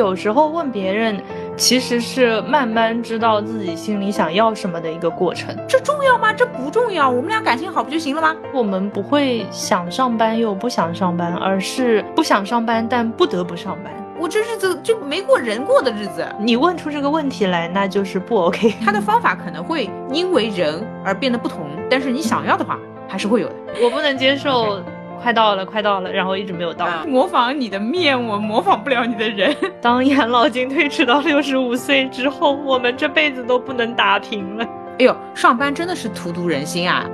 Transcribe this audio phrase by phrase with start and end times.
[0.00, 1.22] 有时候问别人，
[1.58, 5.54] 其实是慢慢知道自己心里想要什么的一个过程。
[5.68, 6.32] 这重要吗？
[6.32, 7.10] 这不重要。
[7.10, 8.34] 我们俩感情好不就行了吗？
[8.54, 13.92] 我们不会想上班又不想上班，而是不想上班但不得不上班。
[14.18, 16.26] 我这日子就没过人过的日子。
[16.38, 18.74] 你问出这个问题来，那就是不 OK。
[18.82, 23.54] 他的方法可能会因为人而变得不同，但是你想要的话还是会有的。
[23.84, 24.82] 我不能接受。
[25.22, 26.88] 快到了，快到了，然后一直没有到。
[27.06, 29.54] 模仿你的面，我模仿不了你的人。
[29.80, 34.64] 当养老金推迟到六十五岁之后，我们这辈子都不能打平了。
[34.98, 37.04] 哎呦，上班真的是荼毒人心啊！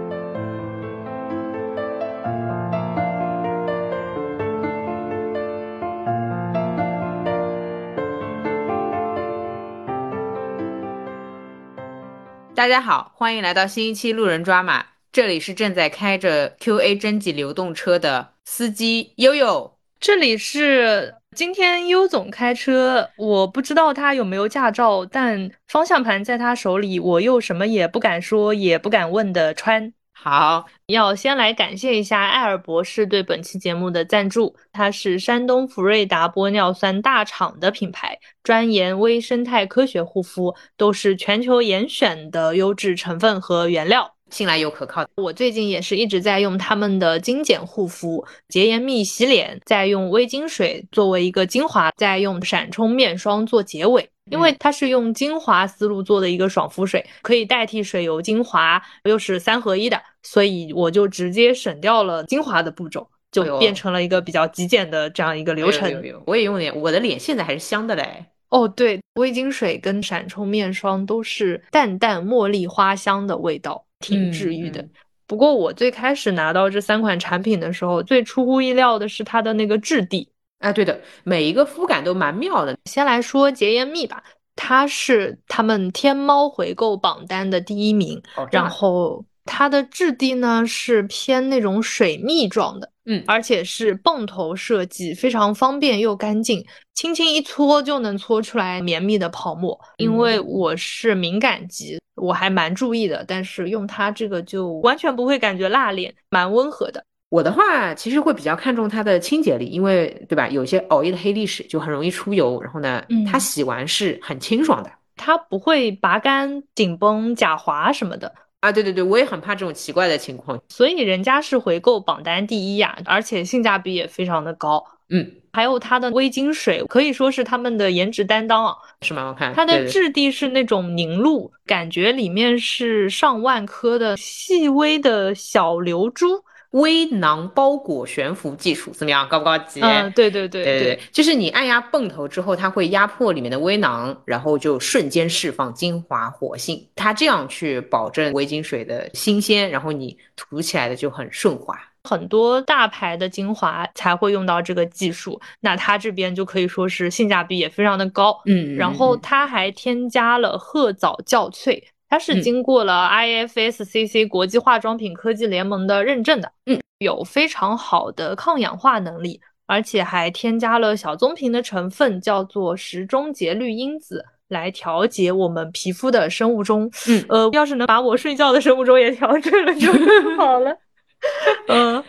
[12.55, 14.96] 大家好，欢迎来到新一期路人抓马。
[15.17, 29.91] 这里是正在开着 QA 征集流动车的司机悠悠，这里是今天优总开车，我不知道他有没有驾照，但方向盘在他手里，我又什么也不敢说，也不敢问的川。
[30.13, 44.16] 好，要先来感谢一下艾尔博士对本期节目的赞助，它是山东福瑞达玻尿酸大厂的品牌，专研微生态科学护肤，都是全球严选的优质成分和原料。
[44.31, 45.07] 信赖又可靠。
[45.17, 54.09] 我最近也是一直在用他们的精简护肤、洁颜蜜洗脸，再用微晶水作为一个精华，再用闪充面霜做结尾。
[54.29, 66.03] 因为它是用精华思路做的一个爽肤水，可以代替水油精华，又是三合一的，所以我就直接省掉了精华的步骤，就变成了一个比较极简的这样一个流程。
[66.27, 68.27] 我也用脸，我的脸现在还是香的嘞。
[68.49, 73.86] 哦，对，微晶水跟闪充面霜都是淡淡茉莉花香的味道。
[74.01, 74.87] 挺治愈的，
[75.27, 80.29] 不过我最开始拿到这三款产品的时候，最出乎意料的是它的那个质地。
[80.59, 82.77] 哎，对的，每一个肤感都蛮妙的。
[82.85, 84.23] 先来说洁颜蜜吧，
[84.55, 92.91] 它是他们天猫回购榜单的第一名，然后它的质地呢是偏那种水蜜状的。
[93.05, 96.65] 嗯，而且是泵头设计，非常方便又干净，
[96.95, 99.79] 轻轻一搓就能搓出来绵密的泡沫。
[99.99, 107.05] 因为我是敏感肌，我还蛮注意的，但是用它这个就完全不会感觉辣脸，蛮温和的。
[107.29, 118.33] 我的话其实会比较看重它的清洁力，因为对吧，有些熬夜的黑历史就很容易出油，然后呢，它洗完是很清爽的，它不会拔干、紧绷、假滑什么的。
[118.61, 124.83] 啊，对对对，我也很怕这种奇怪的情况，所以人家是回购榜单第一呀，而且性价比也非常的高。
[125.11, 136.45] 嗯，还有它的微晶水可以说是他们的颜值担当啊，是蛮好看它的质地是那种凝露，感觉里面是上万颗的细微的小流珠。
[136.73, 139.27] 微囊包裹悬浮技术怎么样？
[139.31, 139.81] 高不高级？
[139.81, 146.87] 嗯，对对对对对，就是你按压泵头之后，它会压迫里面的微囊，然后就瞬间释放精华活性。
[146.95, 151.79] 它这样去保证微晶水的新鲜，然后你涂起来的就很顺滑。
[152.07, 158.41] 很多大牌的精华才会用到这个技术，那它这边就可以说是性价比也非常的高。
[158.47, 161.83] 嗯，然后它还添加了褐藻酵萃。
[162.09, 176.89] 它是经过了 IFSCC 国际化妆品科技联盟的认证的，嗯，有非常好的抗氧化能力，而且还添加了小棕瓶的成分，叫做时钟节律因子，来调节我们皮肤的生物钟。
[177.09, 180.79] 嗯，呃，要是能把我睡觉的生物钟也调整了就更 好了。
[181.69, 182.05] 嗯，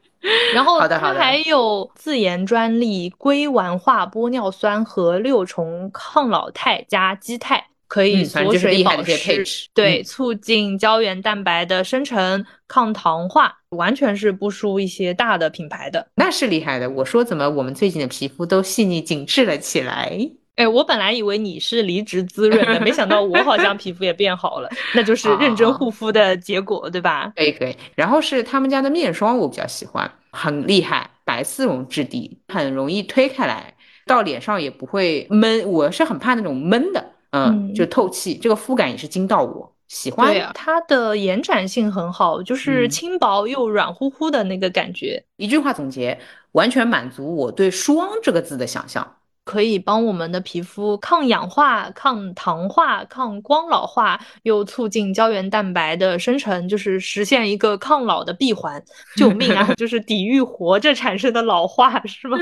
[0.54, 7.64] 然后它还有自研专利硅烷化玻尿酸和六重抗老肽加基肽。
[7.88, 9.42] 可以锁水保湿，
[9.72, 16.06] 对，促进胶原蛋白的生成，抗糖化，完全是不输一些大的品牌的。
[16.14, 16.90] 那是厉害的。
[16.90, 20.20] 我说怎么我们最近的皮肤都细腻紧致了起来？
[20.58, 27.32] 哎，我本来以为你是离职滋润的，没想到我好像皮肤也变好了，那就是认真护肤的结果，对吧？
[27.36, 27.76] 可以可以。
[27.94, 33.72] 然后是他们家的面霜，我比较喜欢，很厉害，白丝绒质地，很容易推开来，
[34.04, 35.70] 到脸上也不会闷。
[35.70, 37.12] 我是很怕那种闷的。
[37.30, 40.32] 嗯，就透气，这个肤感也是惊到我，喜欢。
[40.32, 45.22] 对它的延展性很好，就是轻薄又软乎乎的那个感觉。
[45.36, 46.18] 一句话总结，
[46.52, 49.06] 完全满足我对“霜”这个字的想象。
[49.48, 58.82] 可以帮我们的皮肤抗氧化、抗糖化、抗光老化，又促进胶原蛋白的生成，就是实现一个抗老的闭环。
[59.16, 59.72] 救命啊！
[59.78, 62.36] 就是抵御活着产生的老化，是吗？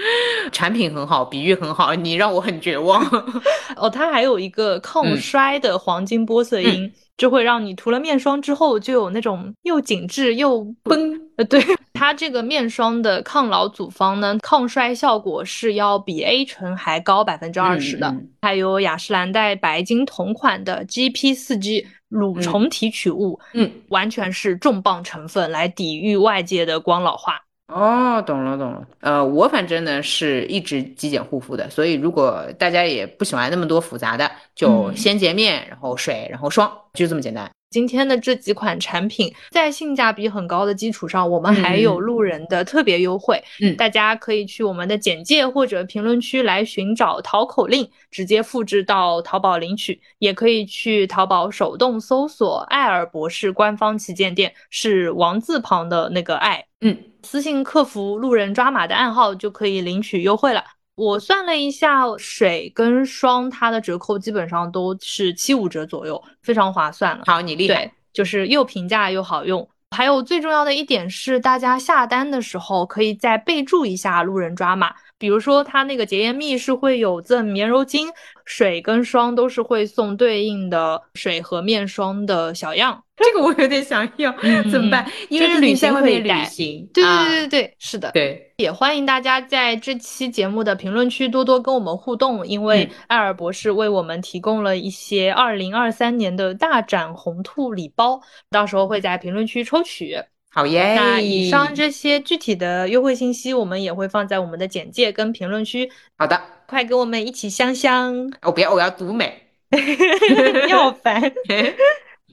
[0.52, 3.02] 产品很好，比喻很好，你让我很绝望。
[3.76, 11.58] 哦，它还有一个抗衰的黄金玻色因，就会让你涂了面霜之后就有那种又紧致又绷呃，对
[11.94, 18.14] 它这个面霜的抗老组方呢，抗衰效果是要比 A 醇还高百分之二十的。
[18.42, 27.40] 还有雅诗兰黛白金同款的 GP 四 G 乳虫提取物，嗯，完全是重磅成分来抵御外界的光老化。
[27.68, 28.86] 哦，懂了懂了。
[29.00, 37.48] 呃，我反正呢是一直极简护肤的，所以如果大家也不喜欢那么多复杂的，就先洁面，然后水，然后霜，就这么简单。
[37.70, 43.40] 今天的这几款产品在性价比很高的基础上，我们还有路人的特别优惠。
[43.62, 50.00] 嗯，大家可以去我们的简介或者评论区来寻找淘口令，直接复制到淘宝领取。
[50.18, 56.64] 也可以去淘宝手动搜索“艾尔博士”官方旗舰店，是王字旁的那个爱。
[56.80, 60.64] 嗯，私信客服路人抓马的暗号就可以领取优惠了。
[61.00, 67.24] 我算了一下，水跟霜它的折扣基本上都是七五折左右，非常划算了。
[67.24, 69.66] 好，你厉害，就是又平价又好用。
[69.96, 78.06] 还有最重要的一点是，大家下单的时候可以再备注一下路人抓马，比如说它那个洁颜蜜是会有赠棉柔巾，
[78.44, 83.02] 水跟霜都是会送对应的水和面霜的小样。
[83.22, 84.34] 这个我有点想要，
[84.70, 85.06] 怎么办？
[85.28, 86.88] 因为旅行会旅行。
[86.94, 88.10] 对对对对对，是的。
[88.12, 98.20] 对，也欢迎大家在这期节目的评论区多多跟我们互动，因为艾尔博士为我们提供了一些二零二三年的大展红兔礼包，
[98.50, 100.18] 到时候会在评论区抽取。
[100.52, 100.94] 好耶！
[100.96, 105.88] 那以上这些具体的优惠信息，我们也会放在我们的简介跟评论区。
[106.18, 108.32] 好的，快跟我们一起香香！
[108.42, 109.46] 我不要，我要读美。
[109.70, 111.32] 你好烦。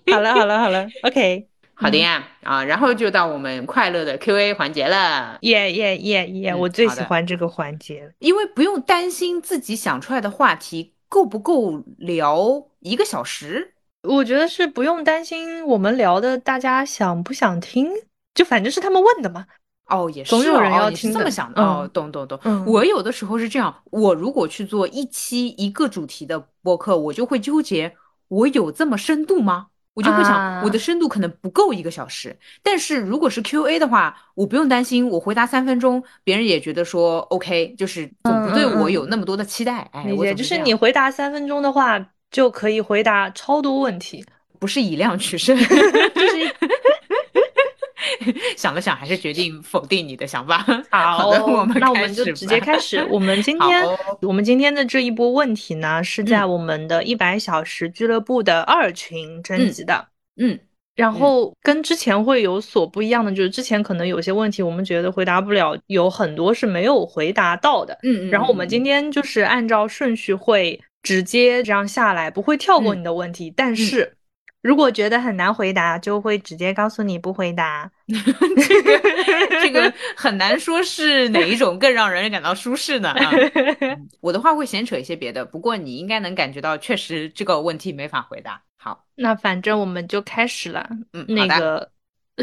[0.14, 2.28] 好了好了好了，OK，好的呀。
[2.44, 13.74] 啊，然后就到我们快乐的 Q&A 环节了，耶耶耶耶，我最喜欢这个环节，因为不用担心自己想出来的话题够不够聊一个小时，
[14.04, 17.90] 我觉得是不用担心我们聊的大家想不想听，
[18.34, 19.46] 就反正是他们问的嘛。
[19.90, 21.62] 哦，也是，总有人要听，这么想的。
[21.62, 22.40] 哦，懂懂懂。
[22.66, 27.96] 我有的时候是这样，我如果去做一期一个主题的播客，我就会纠结，
[28.30, 29.68] 我有这么深度吗？
[29.98, 39.90] 我就会想，我的深度可能不够一个小时，但是如果是 Q A 的话，我不用担心，我回答三分钟，别人也觉得说 O K，就是总不对我有那么多的期待。
[39.92, 42.00] 哎，理解，就是你回答三分钟的话，
[42.30, 44.24] 就可以回答超多问题，
[44.60, 45.58] 不是以量取胜，
[46.14, 46.56] 就是。
[48.56, 50.66] 想了想，还是决定否定你的想法。
[50.90, 53.06] 好的，我们那我们就直接开始。
[53.10, 53.84] 我们今天
[54.22, 60.08] 我们今天的这一波问题呢，是在我们的一百小时俱乐部的二群征集的。
[60.40, 60.60] 嗯，
[60.96, 67.98] 然后跟之前会有所不一样的，就是之前可能有些问题我们觉得回答不了，有很多是没有回答到的。
[68.04, 68.30] 嗯嗯。
[68.30, 74.17] 然后我们今天就是按照顺序会直接这样下来，不会跳过你的问题，但是。
[74.68, 77.90] 如果觉得很难回答，就会直接告诉你不回答。
[78.68, 79.00] 这个
[79.62, 83.12] 这 个很难说是哪一种更让人感到舒适呢？
[83.12, 83.32] 啊
[84.20, 88.62] 我的话会闲扯一些别的，不过你应该能感觉到，确实这个问题没法回答。
[88.76, 90.86] 好，那反正我们就开始了。
[91.14, 91.90] 嗯，那个，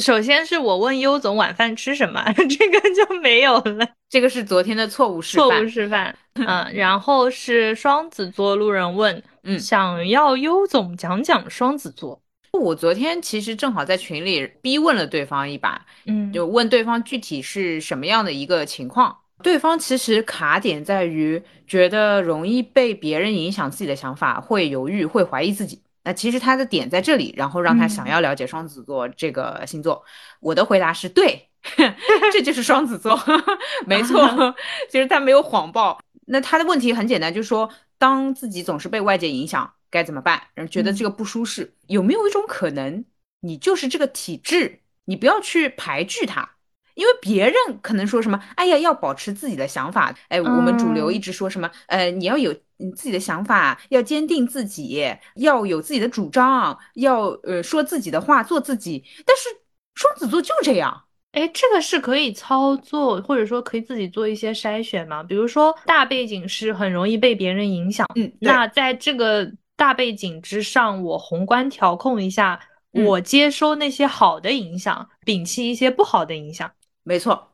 [0.01, 3.87] 首先是我问优总晚饭吃什么， 这个就没有了。
[4.09, 5.49] 这个是昨天的错误示范。
[5.49, 6.17] 错误示范。
[6.35, 9.23] 嗯，然后是双子座路人问。
[9.45, 12.21] 嗯，想要优总讲讲双子座。
[12.53, 19.17] 我昨天其实正好在群里逼问了对方一把，嗯，就问对方具体是什么样的一个情况。
[19.43, 25.83] 对方其实卡点在于觉得容易被别人影响自己的想法，会犹豫，会怀疑自己。
[26.05, 30.05] 那其实他的点在这里，然后让他想要了解双子座这个星座。
[30.41, 31.49] 我的回答是对，
[32.33, 33.19] 这就是双子座，
[33.87, 34.55] 没错，
[34.89, 36.01] 其实他没有谎报。
[36.27, 37.69] 那他的问题很简单，就是说。
[37.97, 40.43] 当自己总是被外界影响，该怎么办？
[40.55, 43.05] 人觉得这个不舒适，有没有一种可能，
[43.41, 44.81] 你就是这个体质？
[45.07, 46.57] 你不要去排拒它，
[46.95, 50.15] 因为别人可能说什么，哎呀，要保持自己的想法。
[50.29, 55.05] 哎，我们主流一直说什么，呃，你要有你自己的想法，要坚定自己，
[55.37, 59.05] 要有自己的主张，要呃说自己的话，做自己。
[59.25, 59.49] 但是
[59.95, 61.05] 双子座就这样。
[61.33, 65.21] 哎，这个是可以操作，或者说可以自己做一些筛选吗？
[65.21, 72.61] 比如说大背景是很容易被别人影响，嗯，那在这个大背景之上，我宏观调控一下，
[72.93, 76.71] 我接收那些好的影响，摒弃一些不好的影响。
[77.03, 77.49] 没错，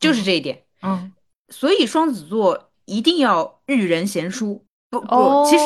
[0.00, 0.64] 就是这一点。
[0.80, 1.12] 嗯，
[1.50, 4.65] 所以双子座一定要遇人贤淑。
[5.00, 5.64] 不不，其实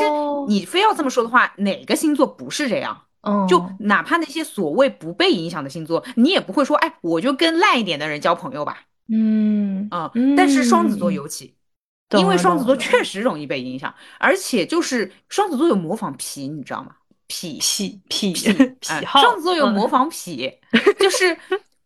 [0.49, 3.03] 你非要这么说的话，哪个星座不是这样？
[3.49, 8.85] 就哪怕那些所谓不被影响的星座，你也不会说，哎，我就跟烂一点的人交朋友吧。
[9.13, 11.55] 嗯嗯，但是双子座尤其，
[12.19, 16.93] 因为双子座确实容易被影响，而且就是双子座有模仿癖，你知道吗？
[17.27, 20.51] 癖癖癖癖 双子座有模仿癖，
[20.99, 21.37] 就是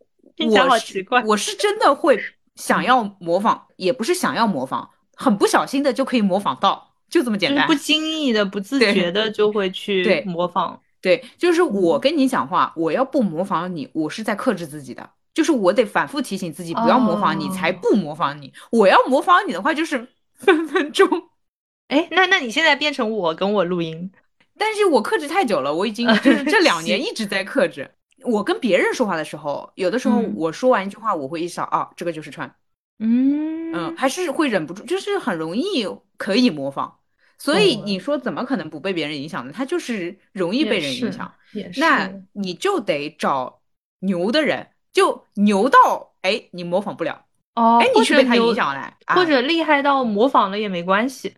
[0.39, 2.19] 我奇怪，我是真的会
[2.55, 10.81] 想要模仿，也不是想要模仿，很不小心的就可以模仿到，就这么简单，不经意的、不自觉的就会去模仿。
[11.01, 18.53] 对，就是我跟你讲话，我要不模仿你，我是在克制自己的，就是我得反复提醒自己不要模仿你，才不模仿你。
[18.73, 21.09] 我要模仿你的话，就是 分分钟。
[21.87, 24.11] 哎，那那你现在变成我跟我录音，
[24.59, 27.89] 但是我克制太久了，我已经就是 这两年一直在克制。
[28.25, 32.53] 我跟别人说话的时候，有的时候我说完一句话，我会意识到啊，这个就是串。
[32.99, 36.97] 嗯嗯，还是会忍不住，就是很容易可以模仿。
[37.39, 39.53] 所以你说怎么可能不被别人影响呢？
[39.55, 41.33] 他就是容易被人影响。
[41.77, 43.61] 那你就得找
[44.01, 51.37] 牛的人，就牛到哎，你模仿不了哦，哎，你是被他影响了，或者厉害到模仿了也没关系。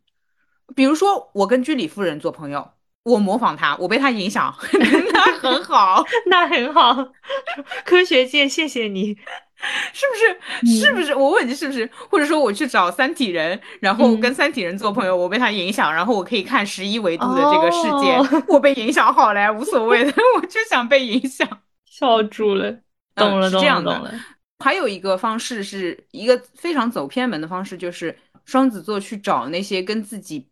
[0.74, 2.72] 比如说我跟居里夫人做朋友，
[3.04, 4.54] 我模仿他，我被他影响，
[5.12, 7.12] 那很好，那很好。
[7.84, 9.16] 科学界谢谢你。
[9.92, 10.80] 是不是？
[10.80, 11.14] 是不是？
[11.14, 11.88] 我问你是不是？
[12.10, 21.48] 或者说我去找三体人，然后跟三体人做朋友，我被他影响，然后我可以看十一维度的这个世界， 我被影响好了，无所谓的， 我就想被影响，
[21.84, 22.70] 笑住了，
[23.14, 24.14] 懂了，懂了，懂了。
[24.58, 30.48] 还有一个方式是一个非常走偏门的方式，就是双子座去找那些跟自己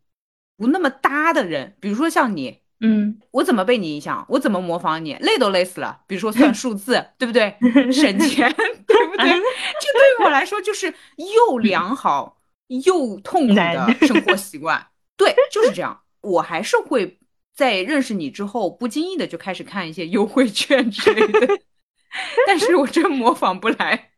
[0.57, 2.65] 不那么搭的人，比如说像你。
[2.81, 4.27] 嗯，我怎么被你影响？
[4.29, 5.15] 我怎么模仿你？
[5.21, 6.01] 累都累死了。
[6.07, 7.57] 比如说算数字，对不对？
[7.91, 8.74] 省钱，对
[9.17, 9.31] 不对？
[9.31, 14.87] 这对于我来说就是又良好又痛苦的生活习惯。
[15.17, 16.01] 对，就是这样。
[16.21, 17.19] 我还是会
[17.55, 21.59] 在认识你之后，不经意的就开始看一些优惠券之类的，
[22.47, 24.11] 但是我真模仿不来。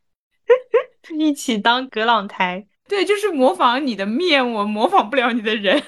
[1.19, 5.83] 一起当葛朗台，对，就是模仿你的面，我模仿不了你的人。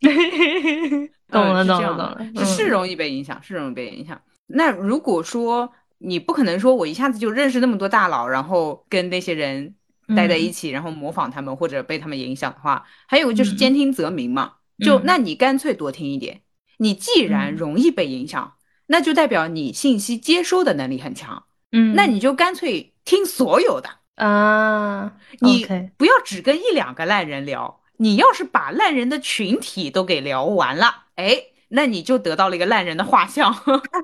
[1.30, 4.20] 懂了，懂了，懂了，是容易被影响，是容易被影响。
[4.46, 5.72] 那如果说
[6.02, 9.74] 你不可能说我一下子就认识那么多大佬，然后跟那些人
[10.16, 14.54] 待在一起，然后模仿他们或者被他们影响的话，还有就是兼听则明嘛。
[14.84, 16.40] 就那你干脆多听一点。
[16.78, 18.54] 你既然容易被影响，
[18.86, 21.44] 那就代表你信息接收的能力很强。
[21.72, 25.66] 嗯，那你就干脆听所有的啊，你
[25.98, 27.82] 不要只跟一两个烂人聊。
[27.98, 31.36] 你要是把烂人的群体都给聊完了，哎，
[31.68, 33.54] 那你就得到了一个烂人的画像，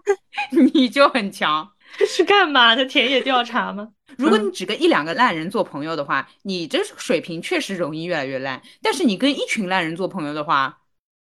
[0.75, 1.73] 你就很强。
[2.05, 2.85] 是干嘛的？
[2.85, 3.89] 田野调查吗？
[4.19, 8.61] 如果你只跟一两个烂人做朋友的话，你这水平确实容易越来越烂。
[8.83, 10.79] 但是你跟一群烂人做朋友的话，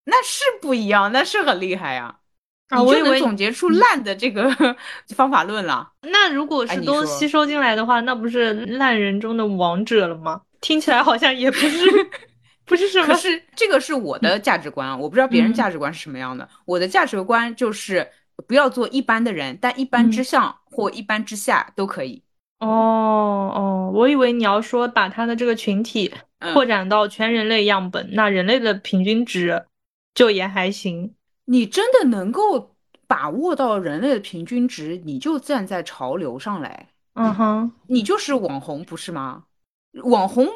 [0.05, 2.15] 那是不一样，那是很厉害呀。
[2.69, 4.49] 啊，我就能总结出烂的这个
[5.15, 5.91] 方法论了。
[6.01, 10.41] 那如果是都吸收进来的话，那不是烂人中的王者了吗？
[10.61, 11.85] 听起来好像也不是。
[12.63, 16.47] 不是什么，是这个是我的价值观啊，我不知道别人价值观是什么样的。
[16.63, 18.07] 我的价值观就是
[18.47, 22.23] 不要做一般的人，但一般之上或一般之下都可以。
[22.59, 22.67] 哦
[23.55, 26.13] 哦，我以为你要说把他的这个群体
[26.53, 29.65] 扩展到全人类样本，那人类的平均值
[30.13, 31.13] 就也还行。
[31.45, 32.75] 你真的能够
[33.07, 36.89] 把握到人类的平均值，你就站在潮流上来。
[37.13, 39.43] 嗯哼，你就是网红不是吗？
[40.03, 40.47] 网红。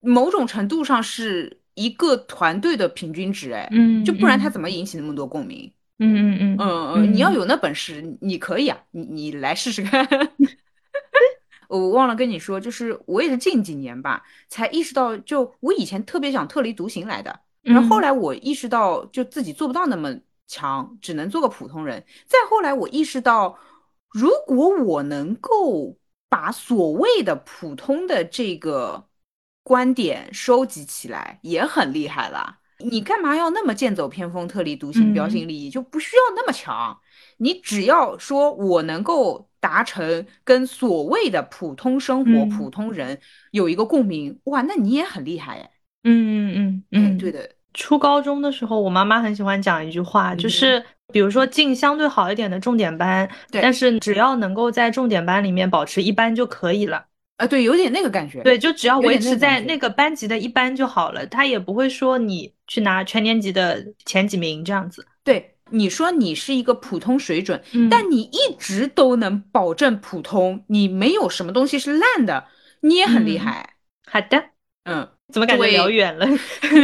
[0.00, 5.68] 某种程度上是一个团队的平均值，哎，嗯，就不然他怎么引起那么多共鸣？
[5.98, 10.06] 嗯嗯嗯嗯嗯，你要有那本事，你可以啊，你你来试试看。
[11.68, 22.04] 我忘了跟你说，就是我也是近几年吧，才意识到，就我以前特别想特立独行来的，然后后来我意识到，就自己做不到那么强，只能做个普通人。
[22.26, 23.58] 再后来我意识到，
[24.10, 25.96] 如果我能够
[26.28, 29.06] 把所谓的普通的这个。
[29.64, 35.68] 观点收集起来也很厉害了，你干嘛要那么剑走偏锋、特立独行、标新立异？
[35.68, 36.96] 就不需要那么强。
[37.38, 43.18] 你只要说我能够达成跟所谓的普通生活、普通人
[43.50, 45.70] 有一个共鸣，哇，那你也很厉害哎。
[46.04, 47.50] 嗯嗯嗯嗯，对的。
[47.74, 50.82] 初高中的时候，我妈妈很喜欢讲一句话，就是
[51.12, 57.06] 比如说进相对好一点的重点班，但是只要能够在重点班里面保持一般就可以了。
[57.38, 58.42] 啊，对，有点那个感觉。
[58.42, 65.06] 对，就只要维持在那个班级的一班就好了，他也不会说你去拿全年级的前几名这样子。
[65.22, 72.48] 对，你说你是一个普通水准，但你一直都能保证普通，你没有什么东西是烂的，
[72.80, 73.74] 你也很厉害。
[74.10, 74.44] 好的，
[74.82, 76.26] 嗯，怎么感觉聊远了？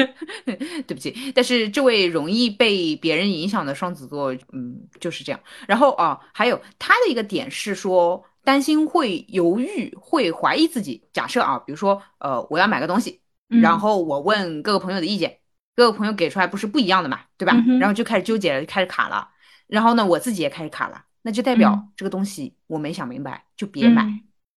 [0.46, 5.40] 对不起，但是这位容易被别人影响的双子座，嗯，就是这样。
[5.66, 8.24] 然后啊，还有他的一个点是说。
[8.44, 11.08] 担心会犹豫，会怀疑自己。
[11.12, 15.38] 假设啊，比如说，呃，我要买个东西，然后我问各个朋友的意见，
[15.74, 17.54] 各个朋友给出来不是不一样的嘛，对吧？
[17.80, 19.28] 然后就开始纠结了，就开始卡了。
[19.66, 24.04] 然后呢，我自己也开始卡了，那就代表这个东西我没想明白，就别买。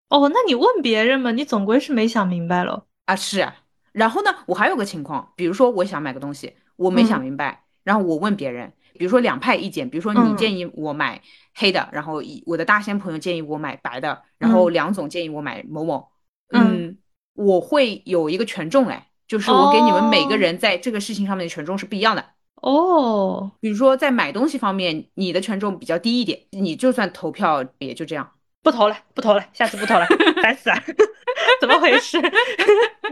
[0.08, 3.14] 哦，那你问别人嘛，你总归是没想明白了啊。
[3.14, 3.54] 是啊，
[3.92, 11.20] 然后呢，我还有个情况，比如说我想买个东西，我没想明白，然后我问别人，比如说两派意见，比如说你建议我买
[11.54, 16.08] 黑的，然后我的大仙朋友建议我买白的，然后梁总建议我买某某，
[16.52, 16.96] 嗯，
[17.34, 22.24] 我会有一个权重哎，就是我给你们每个人在这个事情上面的权重是不一样的。
[22.62, 28.28] 哦，比如说在买东西方面，你的权重比较低一点，你就算投票也就这样，
[28.62, 30.06] 不投了，不投了，下次不投了，
[30.42, 30.76] 烦死了，
[31.60, 32.18] 怎么回事？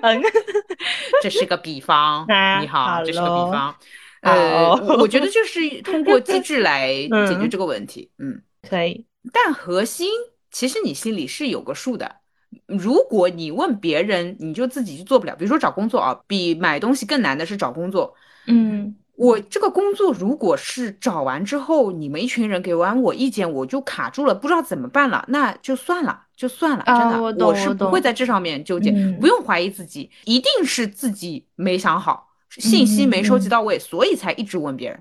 [0.01, 0.23] 嗯，
[1.23, 2.27] 这是个比方，
[2.61, 3.75] 你好，这是个比方，
[4.25, 6.89] 呃，我觉得就是通过机制来
[7.29, 10.09] 解决这个问题，嗯，可以，但核心
[10.51, 12.17] 其实你心里是有个数的，
[12.67, 18.15] 如果你问别人，你就自己就做不了，比如说找工作啊，比买东西更难的是找工作，
[18.47, 18.97] 嗯。
[19.17, 28.91] 我这个工作如果是找完之后，你们一群人给完我意见，我就卡住了，不知道怎么办了，那就算了，就算了，真的，我是不会在这上面纠结，
[29.21, 32.27] 不用怀疑自己，一定是自己没想好，
[32.59, 35.01] 信息没收集到位，所以才一直问别人。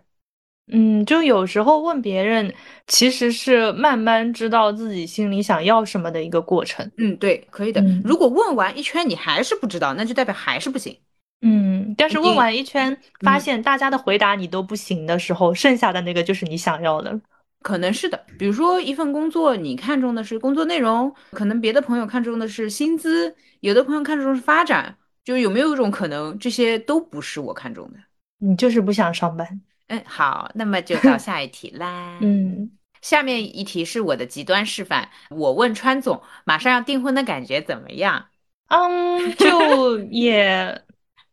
[0.72, 2.54] 嗯，就有时候问别人，
[2.88, 6.90] 其实是慢慢知道自己心里想要什么的一个过程。
[6.98, 7.84] 嗯，对，可以的。
[8.04, 10.98] 如果问完一圈你还是不知道，那就代表还是不行。
[11.42, 17.20] 嗯，但是问完一圈，发现大家的回答你都不行的时候，剩下的那个就是你想要的，
[17.62, 18.18] 可能是的。
[18.40, 28.00] 比如说一份工作，你看中的是工作内容，可能别的朋友看中的是薪资，有的朋友看中是发展，就有没有一种可能，这些都不是我看中的？
[28.40, 29.62] 你就是不想上班。
[29.88, 32.20] 嗯，好，那么就到 下一题啦。
[32.22, 38.26] 嗯，下面一题是我的极端示范，我问川总，马上要订婚的感觉怎么样？
[38.70, 40.82] 嗯，就也。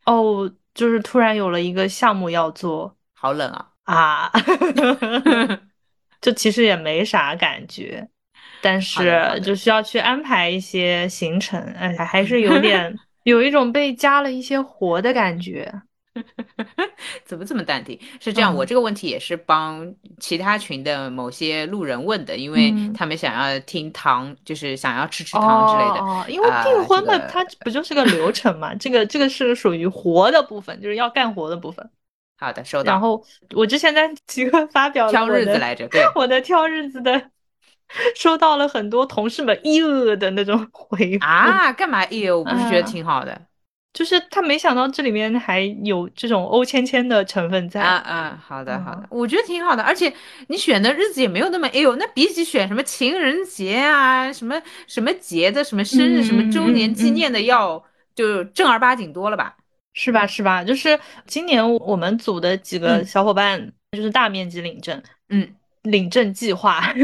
[0.06, 4.32] 哦，就是突然有了一个项目要做，好冷啊啊！
[6.20, 8.08] 就其实也没啥感觉，
[8.60, 15.83] 但是就需要去安排一些行程，哎，还是有点有一种被加了一些活的感觉。
[17.25, 17.99] 怎么这么淡定？
[18.19, 26.04] 是这样，我这个问题也是帮其他群的某些路人问的，因为他们想要听糖，就是想要吃吃糖之类的。
[26.04, 28.75] 哦，因为订婚的它不就是个流程嘛？
[28.75, 31.89] 这个这个是属于活的部分，就是要干活的部分。
[32.37, 32.93] 好的，收到。
[32.93, 37.30] 然后我之前在几个发表挑日子来着，对， 我的挑日子的，
[38.15, 42.00] 收到了很多同事们一恶的那种回复啊，干嘛？
[42.03, 43.41] 哎我不是觉得挺好的。
[43.93, 50.13] 就是他没想到这里面还有这种欧芊芊的成分在啊啊，好的好的，我觉得挺好的，而且
[50.47, 57.83] 你选的日子也没有那么哎呦，那比起选什么情人节啊，什么什么节的什么生日什么周年纪念的要
[58.15, 59.57] 就正儿八经多了吧？
[59.93, 60.63] 是吧是吧？
[60.63, 66.95] 就是今年我们组的几个小伙伴就是大面积领证，嗯，领证计划，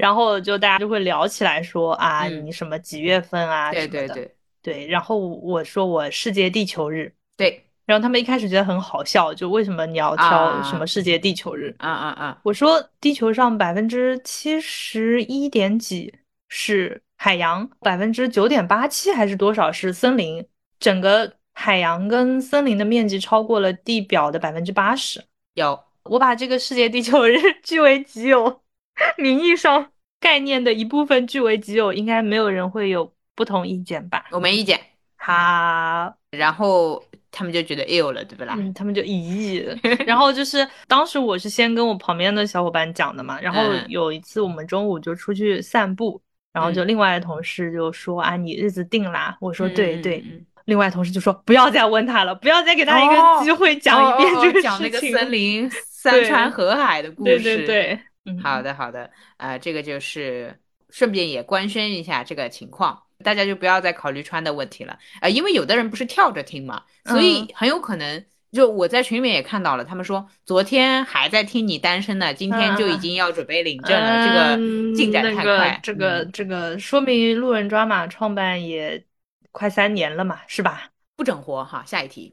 [0.00, 3.70] 然后就大家就会聊起来说啊，你什么几月份啊？
[3.72, 4.34] 对对对。
[4.62, 11.74] 对，然后我说我世界地球日，对，然后他们一开始觉得很好笑，就为什么你要挑什么世界地球日？
[11.78, 12.38] 啊啊啊！
[12.42, 16.14] 我说地球上百分之七十一点几
[16.50, 20.46] 是海洋，百分之九点八七还是多少是森林？
[20.78, 25.24] 整个海洋跟森林的面积超过了地表的百分之八十。
[25.54, 28.60] 有，我把这个世界地球日 据为己有，
[29.18, 33.12] 名义上概念的一部分据为己有，应该没有人会有。
[33.36, 34.78] 不同意见吧，我没意见。
[35.16, 38.54] 好，然后他们就觉得 ill 了，对不啦？
[38.58, 39.64] 嗯，他们就咦。
[40.04, 43.40] 然后就是当时我是先跟我旁边的小伙伴讲的嘛。
[43.40, 46.20] 然后有一次我们中午就出去散步，
[46.52, 49.34] 然后就另外的同事就说啊，你日子定啦？
[49.40, 50.22] 我说对对。
[50.66, 57.38] 另外同事就说不要再问他了，不要再给他一个机会讲一遍这个讲那个森林山川河海的故事。
[57.38, 58.00] 对对对，
[58.42, 60.58] 好的好的，呃，这个就是
[60.90, 63.02] 顺便也官宣一下这个情况。
[63.22, 79.04] 大家就不要再考虑穿的问题了，呃，因为有的人不是跳着听嘛，所以很有可能就我在群里面也看到了，他们说昨天还在听你单身呢，今天就已经要准备领证了，这个进展太快，这个这个说明路人抓马创办也
[79.52, 80.89] 快三年了嘛，是吧？
[81.20, 82.32] 不整活哈，下一题。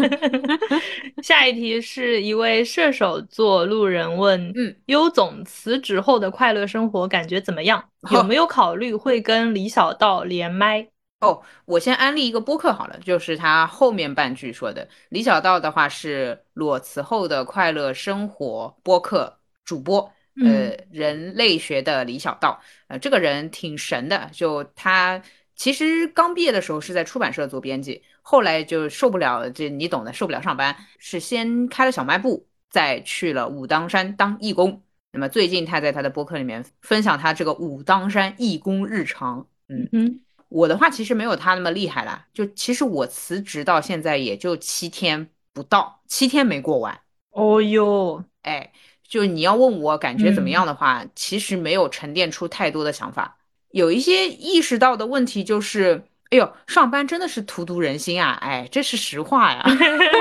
[1.24, 7.82] 下一题是一位射手座路人问：嗯，优总辞职后的快乐生活感觉怎么样？
[8.10, 10.86] 有没有考虑会跟李小道连麦？
[11.20, 14.86] 哦，我先安利一个播客好了，就是他后面半句说的。
[15.08, 20.12] 李小道的话是裸辞后的快乐生活播客主播，
[20.44, 25.22] 呃，人类学的李小道，呃，这个人挺神的，就他。
[25.60, 39.46] 其实刚毕业的时候是在出版社做编辑，后来就受不了，这你懂的，受不了上班，是先开了小卖部，再去了武当山当义工，那么最近他在他的博客里面分享他这个武当山义工日常。
[39.68, 46.98] 嗯嗯，我的话其实没有他那么厉害啦，就其实我辞职到现在也就七天不到，七天没过完。
[47.32, 48.72] 哦哟，哎，
[49.06, 53.36] 就你要问我感觉怎么样的话，其实没有沉淀出太多的想法，
[53.70, 58.38] 有一些意识到的问题就是，哎呦，上班真的是荼毒人心啊！
[58.40, 59.64] 哎，这是实话呀。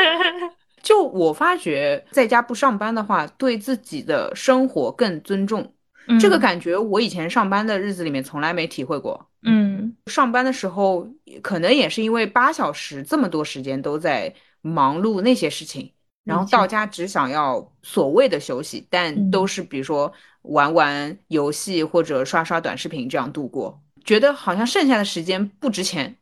[0.82, 5.74] 就我发觉在家不上班的话，对自己的生活更尊重。
[6.20, 9.30] 这个感觉我以前上班的日子里面从来没体会过。
[9.44, 11.08] 嗯，上班的时候
[11.44, 15.92] 可能也是因为八小时这么多时间都在忙碌那些事情，
[16.24, 20.12] 然后到家只想要所谓的休息，但都是比如说
[20.50, 26.18] 玩玩游戏或者刷刷短视频这样度过，觉得好像剩下的时间不值钱，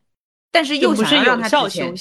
[0.50, 1.94] 但是又想要让它值钱。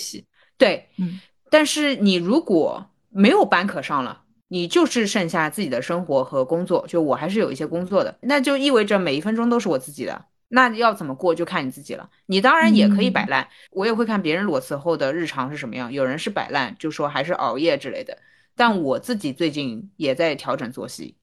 [0.58, 1.20] 对，嗯。
[1.50, 6.86] 但是你如果没有班可上了，你就是剩下自己的生活和工作。
[6.88, 10.26] 就我还是有一些工作的，那就意味着每一分钟都是我自己的。
[10.50, 12.10] 那要怎么过就看你自己了。
[12.26, 15.92] 你当然也可以摆烂，我也会看别人裸辞后的日常是什么样。
[15.92, 18.18] 有人是摆烂，就说还是熬夜之类的。
[18.56, 21.16] 但我自己最近也在调整作息。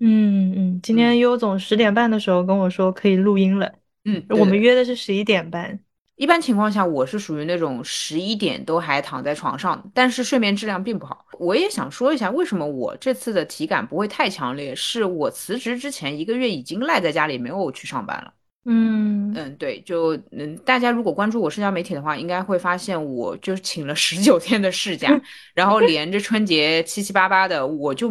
[0.00, 3.72] 嗯嗯，今天优总十点半的时候跟我说可以录音了。
[4.04, 5.78] 嗯，我们约的是十一点半。
[6.16, 11.24] 一般情况下，我是属于那种十一点都还躺在床上，但是睡眠质量并不好。
[11.38, 14.74] 我也想说一下，为什么我这次的体感不会太强烈？
[14.74, 18.32] 是我辞职之前一个月已经赖在家里，没有去上班了。
[18.64, 25.20] 嗯嗯，对，就嗯，大家如果关注我社交媒体的话，应该会发现我就请了十九天的事假，
[25.54, 28.08] 然后连着春节七七八八的，我就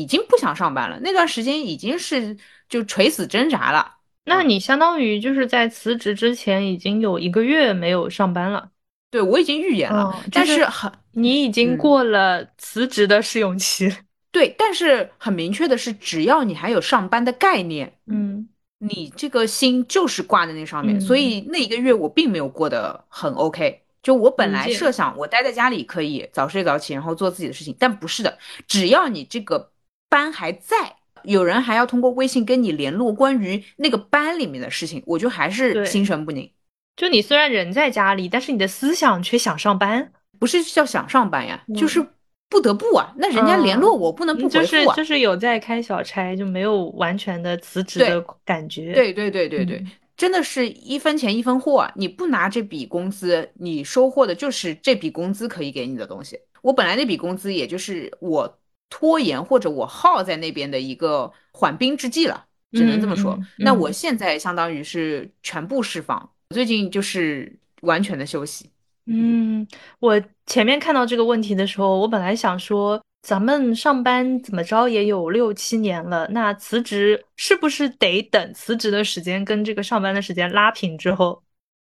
[0.00, 0.98] 已经不想上班了。
[1.02, 2.36] 那段时间已经是
[2.68, 3.96] 就垂死挣扎了。
[4.24, 8.70] 那你相当于就是在辞职之前已经有一个月没有上班了，
[9.10, 13.90] 对我已经预言了，但是很你已经过了辞职的试用期，
[14.30, 29.72] 对，但是很明确的是，只要你还有上班的概念，嗯，你这个心就是挂在那上面，所以那一个月我并没有过得很 OK，就我本来设想我待在家里可以早睡早起，然后做自己的事情，但不是的，只要你这个
[30.08, 30.96] 班还在。
[31.24, 36.48] 有人还要通过微信跟你联络关于那个班里面的事情，我就还是心神不宁。
[36.96, 42.04] 就你虽然人在家里，但是你的思想却想上班，不是叫想上班呀，就是
[42.48, 43.12] 不得不啊。
[43.16, 44.94] 那人家联络我不能不回复啊。
[44.94, 48.92] 就是有在开小差，就没有完全的辞职的感觉。
[48.92, 49.84] 对对对对对，
[50.16, 51.92] 真的是一分钱一分货啊！
[51.96, 56.38] 你不拿这笔工资，你收获的就是这笔工资可以给你的东西。
[56.62, 58.57] 我本来那笔工资也就是我。
[58.90, 63.38] 拖延或者我耗在那边的一个缓兵之计了，只能这么说。
[63.58, 68.70] 那我现在相当于是全部释放，最近就是完全的休息。
[69.06, 69.66] 嗯，
[70.00, 81.42] 我前面看到这个问题的时候，我本来想说，咱们上班怎么着也有六七年了，那辞职是不是得等辞职的时间跟这个上班的时间拉平之后，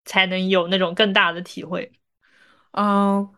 [0.04, 1.90] 才能有那种更大的体会？
[2.72, 3.28] 嗯。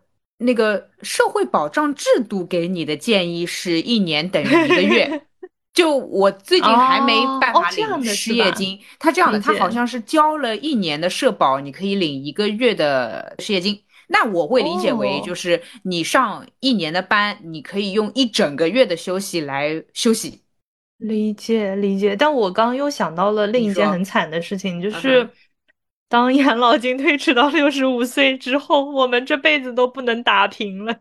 [0.44, 5.22] 那个社会保障制度给你的建议是一年等于一个月，
[5.72, 13.80] 就我最近还没办法领失业金，他这样的，他好像是交了一年的社保，你可以领一个月的失业金。
[14.07, 20.42] 那我会理解为就是你上一年的班，你可以用一整个月的休息来休息。
[20.98, 25.28] 理解理解，但我刚又想到了另一件很惨的事情，就是。
[26.08, 30.94] 当养老金推迟到六十五岁之后，我们这辈子都不能打平了。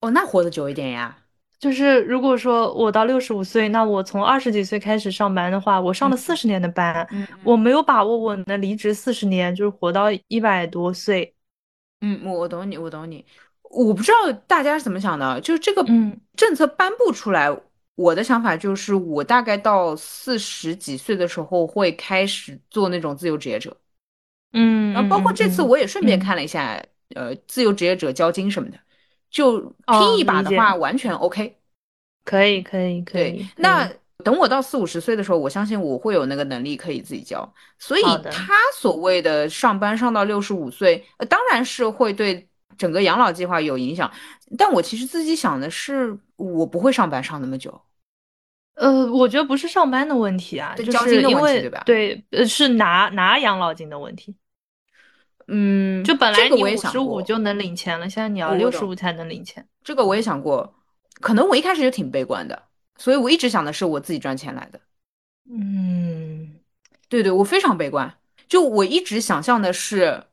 [0.00, 1.18] 哦，那活得久一点呀。
[1.58, 7.06] 就是如果说我到六十五岁，那我从二十几岁开始上班的话，我上了四十年的班，
[7.44, 11.34] 我没有把握我能离职四十年，就是活到一百多岁。
[12.00, 13.24] 嗯，我我懂你，我懂你。
[13.62, 15.84] 我不知道大家是怎么想的，就这个
[16.36, 17.48] 政策颁布出来，
[17.94, 23.76] 我的想法就是，我大概到四十几岁的时候会开始做那种自由职业者。
[24.52, 26.82] 嗯，然后包括这次我也顺便看了一下，
[27.14, 28.78] 呃，自由职业者交金什么的，
[29.30, 31.56] 就拼一把的话完全 OK，
[32.24, 33.46] 可以可以可以。
[33.56, 33.90] 那
[34.24, 37.52] 等我到四五十岁的时候，我相信我会有那个能力可以自己交。
[37.78, 42.46] 所以他所谓的上班上到六十五岁，当然是会对
[42.78, 44.08] 整个养老计划有影响。
[44.56, 47.80] 但我其实自己想的是，我不会上班上那么久。
[48.74, 54.34] 呃，我觉得不是上班的问题啊，就是因为对，呃，是拿拿养老金的问题。
[55.48, 59.66] 嗯，就本来你五十五就能领钱了，现在你要六十五才能领钱。
[59.82, 60.74] 这个我也想过，
[61.20, 62.62] 可能我一开始就挺悲观的，
[62.96, 64.80] 所以我一直想的是我自己赚钱来的。
[65.50, 66.54] 嗯，
[67.08, 68.14] 对对，我非常悲观。
[68.48, 70.24] 就我一直想象的是，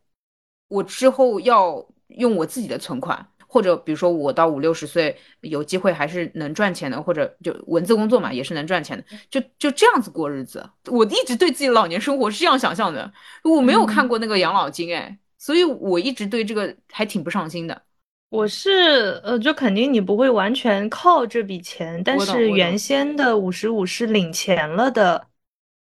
[0.68, 3.28] 我之后要用我自己的存款。
[3.52, 10.64] 或者比如说我到五六十岁有机会还是能赚钱的，或者就文字工作嘛也是能赚钱的，就就这样子过日子。
[10.86, 13.12] 我一直对自己老年生活是这样想象的，
[13.44, 17.82] 我没有看过那个养老金哎，所以我一直对这个还挺不上心的。
[18.30, 25.26] 我是呃，就肯定你不会完全靠这笔钱，但是原先的五十五是领钱了的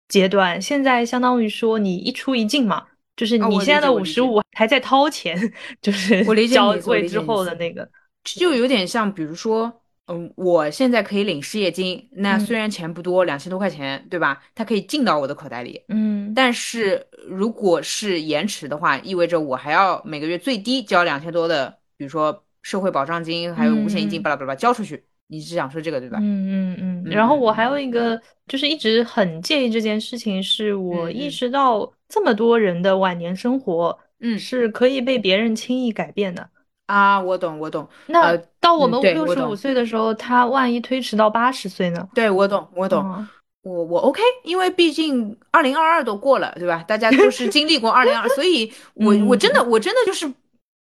[0.08, 2.86] 阶段，现在相当于说你一出一进嘛，
[3.18, 5.36] 就是你现在的五十五还在掏钱，
[5.82, 7.86] 就是我理解交位之后的那个，
[8.22, 14.40] 就有点像，比如说，嗯，我现在可以领失业金，那虽然钱不多，两千多块钱，对吧？
[14.54, 21.76] 它可以进到我的口袋里，嗯，但是如果是延迟的话，意味着我还要每个月最低交两千多的。
[21.96, 26.20] 比如说社会保障金，还有五险一金，巴拉巴拉交出去，你是想说这个对吧？
[26.22, 27.10] 嗯嗯嗯。
[27.10, 36.48] 然后我还有一个，就是一直很介意这件事情，是我意识到这么多人的晚年生活，嗯，是可以被别人轻易改变的
[36.86, 37.20] 啊。
[37.20, 37.88] 我懂，我懂。
[38.06, 42.08] 那到我们五六十五岁的时候，他万一推迟到八十岁呢？
[42.14, 43.26] 对，我懂，我懂。
[43.62, 46.82] 我我 OK，因为毕竟二零二二都过了，对吧？
[46.88, 50.32] 大家都是经历过二零二，所以 我我真的我真的就是。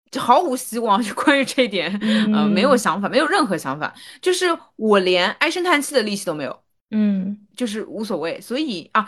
[0.10, 1.92] 就毫无希望，就关于这一点，
[2.34, 4.46] 呃，没有想法，没有任何想法，就是
[4.78, 6.60] 我连唉声叹气的力气都没有，
[6.92, 9.06] 嗯，就是无所谓，所以啊，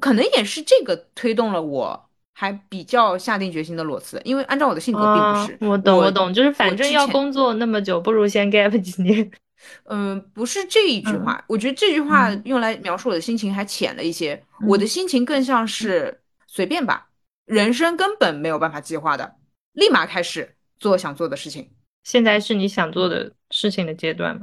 [0.00, 9.30] 可能也是这个推动了我，还比较下定决心的裸辞，因为按照我的性格，并不是，我懂，我懂，就是反正要工作那么久，不如先 gap 几年，
[9.90, 17.08] 嗯，不是这一句话，我觉得这句话用来描述我的心情还浅了一些，我的心情更像是随便吧，
[17.44, 19.36] 人生根本没有办法计划的。
[19.72, 21.70] 立马开始做想做的事情。
[22.04, 24.42] 现在是你想做的事情的阶段吗？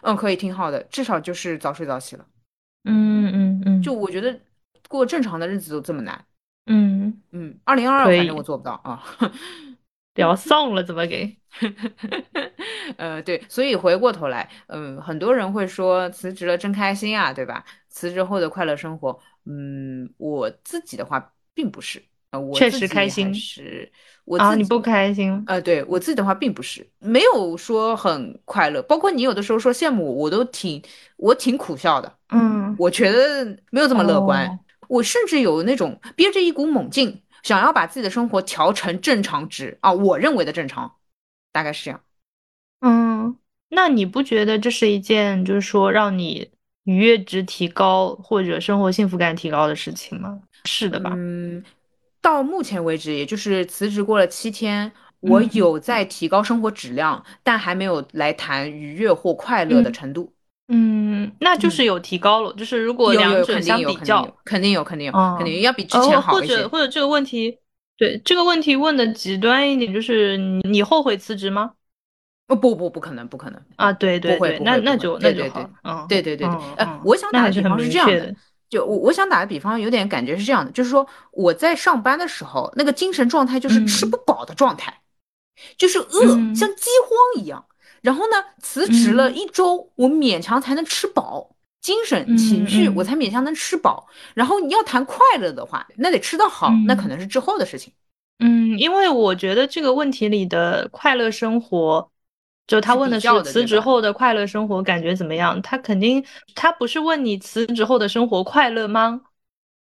[0.00, 2.26] 嗯，可以，挺好的，至少就是早睡早起了。
[2.84, 3.82] 嗯嗯嗯。
[3.82, 4.40] 就我觉得
[4.88, 6.24] 过正常的日子都这么难。
[6.66, 7.58] 嗯嗯。
[7.64, 9.02] 二零二二，反正我做不到啊。
[10.14, 11.38] 聊丧了，怎么给？
[12.98, 17.64] 呃，对，所以回过头来，嗯，很多人会说辞职了真开心啊，对吧？
[17.88, 22.02] 辞职后的快乐生活，嗯，我自己的话并不是。
[22.40, 23.90] 我确实开心，是
[24.24, 25.42] 我啊，你不开心？
[25.46, 28.80] 呃，对我自己的话，并不是没有说很快乐。
[28.82, 30.82] 包括你有的时候说羡慕，我都挺
[31.16, 32.10] 我挺苦笑的。
[32.30, 34.58] 嗯，我觉得没有这么乐观。
[34.88, 40.96] 我甚至有那种憋着一股猛劲，想要把自己的生活调成正常值啊，我认为的正常，
[41.52, 42.00] 大概是这样。
[42.80, 43.36] 嗯，
[43.68, 46.50] 那你不觉得这是一件就是说让你
[46.84, 50.40] 愉悦值提高或者生活幸福感提高的事情吗？
[50.64, 51.12] 是的吧？
[51.14, 51.62] 嗯。
[52.22, 60.32] 到目前为止，也就是辞职过了七天，我有在提高生活质量，但还没有来谈愉悦或快乐的程度。
[60.68, 62.54] 嗯，那就是有提高了。
[62.54, 66.54] 就是如果两者相比较，肯定有，肯定有，肯定要比之前好一些。
[66.54, 67.58] 或者或者这个问题，
[67.98, 71.72] 对这个问题问的极端一点，就是你后悔辞职吗？
[72.48, 73.92] 哦不不不可能不可能啊！
[73.92, 75.70] 对对对，那那就那就好。
[75.84, 78.34] 嗯，对对对对，呃，我想打的比方是这样的。
[78.72, 85.02] 就我我想打个比方有点感觉是这样的，就是说我在上班的时候，那个精神状态就是吃不饱的状态，
[85.76, 87.66] 就是饿，像饥荒一样。
[88.00, 91.50] 然后呢，辞职了一周，我勉强才能吃饱，
[91.82, 94.08] 精神情绪我才勉强能吃饱。
[94.32, 97.92] 然后你要谈快乐的话，那得吃得好，那可能是之后的事情。
[98.38, 102.10] 嗯，因为我觉得这个问题里的快乐生活。
[102.72, 105.60] 就他问的是辞职后的快乐生活感觉怎么样？
[105.60, 109.20] 他肯定他不是问你辞职后的生活快乐吗？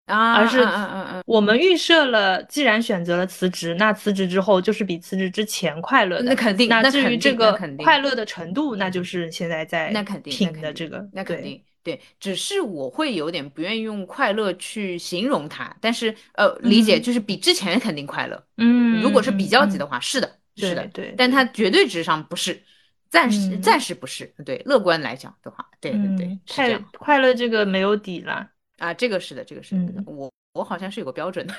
[0.07, 6.23] 啊，而是嗯嗯嗯，我们预设了，既然选择了辞职，那辞职之后就是比辞职之前快乐的。
[6.23, 6.69] 那肯定。
[6.69, 11.07] 那至于这个快乐的程度，那就是现在在那肯定听的这个。
[11.13, 18.43] 那肯定对，只是我会有点不愿意用快乐去形容它，但是呃，理解就是比之前肯定快乐。
[18.57, 20.38] 嗯，如果是比较级的话，是的。
[20.67, 22.63] 是的，对，但它绝对值上不是，
[23.09, 31.55] 暂时暂时不是，对，乐观来讲的话，对对对，太快乐这个没有底了啊，这个是的，这个是的，我我好像是有个标准的，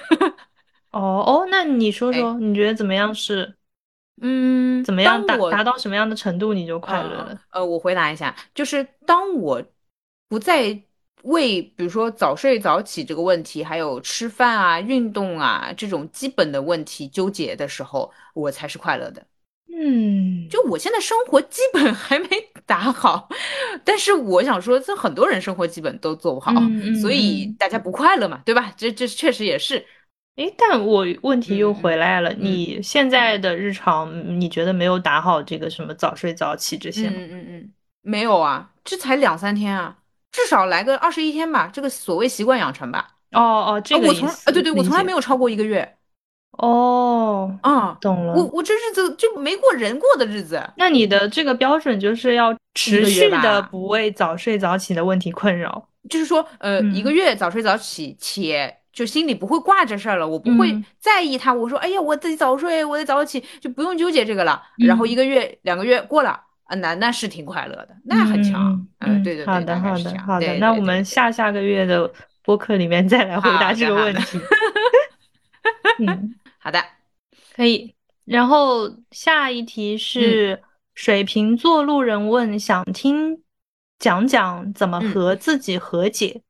[0.91, 3.55] 哦哦，那你说说，你觉得怎么样是，
[4.21, 7.41] 嗯，怎么样达达到什么样的程度你就快乐了？
[7.51, 9.63] 呃，我回答一下，就是当我
[10.27, 10.83] 不再。
[11.23, 19.25] 为比如说早睡早起这个问题，还有吃饭啊、运动啊这种基本的问题纠结的时候，我才是快乐的。
[19.71, 22.27] 嗯，就我现在生活基本 还没
[22.65, 23.29] 打好，
[23.85, 26.51] 但是我想说，这很多人生活基本都做不好，
[27.01, 28.73] 所以大家不快乐嘛，对吧？
[28.75, 29.85] 这这确实也是。
[30.35, 37.15] 诶，但我问题又回来了，你现在的日常，你觉得没有打好这个什么早睡早起这些吗？
[37.17, 39.98] 嗯嗯嗯，没有啊，这才两三天啊。
[40.31, 43.07] 至少来个二十一天吧，这个所谓习惯养成吧。
[43.31, 45.95] 哦哦，这个我从啊对对，我从来没有超过一个月。
[46.57, 48.33] 哦，啊，懂了。
[48.33, 50.61] 我我这日子就没过人过的日子。
[50.77, 61.53] 那你的这个标准就是要持续的不为早睡早起的问题困扰，就是说，呃，一个月早睡早起，且就心里不会挂这事儿了，我不会在意他。
[61.53, 64.61] 我说，哎呀，我自己早睡，我得早起，就不用纠结这个了。
[64.85, 68.87] 然后一个月、两个月过了，啊，那那是挺快乐的，那很强。
[68.99, 70.57] 嗯，对对对，好的好的好的。
[70.59, 72.09] 那我们下下个月的
[72.43, 74.39] 播客里面再来回答这个问题。
[76.05, 76.79] 嗯，好的。
[77.55, 77.93] 可以，
[78.25, 80.61] 然后下一题是
[80.93, 83.41] 水瓶座路人问，想听
[83.97, 86.43] 讲讲怎么和自己和解。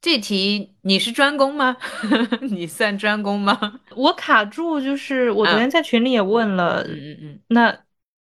[0.00, 1.76] 这题你是专攻吗？
[2.50, 3.80] 你算专攻吗？
[3.94, 7.76] 我卡住，就是我昨天在群里也问了，嗯嗯嗯，那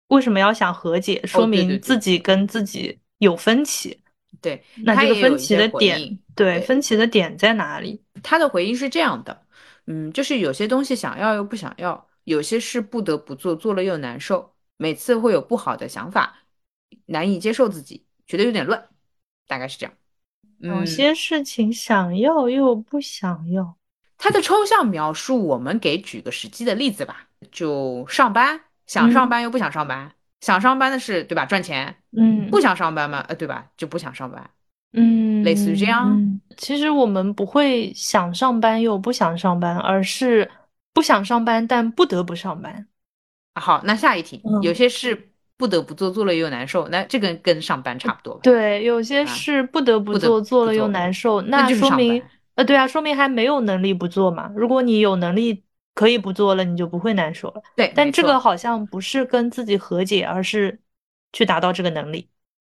[0.09, 1.19] 为什么要想和解？
[1.25, 3.97] 说明自己跟自己有分歧。
[4.41, 8.01] 对，那这个分歧的点，对，分歧的点在哪里？
[8.21, 9.41] 他的回应是这样的，
[9.87, 12.07] 嗯，就是有些东西想要又不想要。
[12.25, 16.43] 有些事不得不做，做了又难受，每次会有不好的想法，
[17.07, 18.87] 难以接受自己，觉得有点乱，
[19.47, 19.93] 大概是这样。
[20.59, 23.77] 有些事情想要又不想要，
[24.17, 31.45] 他的抽象描述，我们给举个实际的例子吧，就上班，想上班又不想上班，想上班的是对吧？
[31.45, 33.67] 赚钱，嗯，不想上班嘛，呃，对吧？
[33.77, 34.49] 就不想上班，
[34.91, 36.41] 嗯，类似于这样。
[36.57, 40.51] 其实我们不会想上班又不想上班，而是。
[40.91, 42.87] 不想上班，但不得不上班。
[43.55, 48.41] 好，那下一题，有些事不得不做，做了又难受，那这个跟上班差不多吧。
[48.43, 52.21] 对，有些事不得不做，做了又难受，那说明，
[52.55, 54.51] 呃，对啊，说明还没有能力不做嘛。
[54.55, 57.61] 如果你有能力可以不做了，你就不会难受了。
[57.75, 60.79] 对，但这个好像不是跟自己和解，而是
[61.33, 62.29] 去达到这个能力。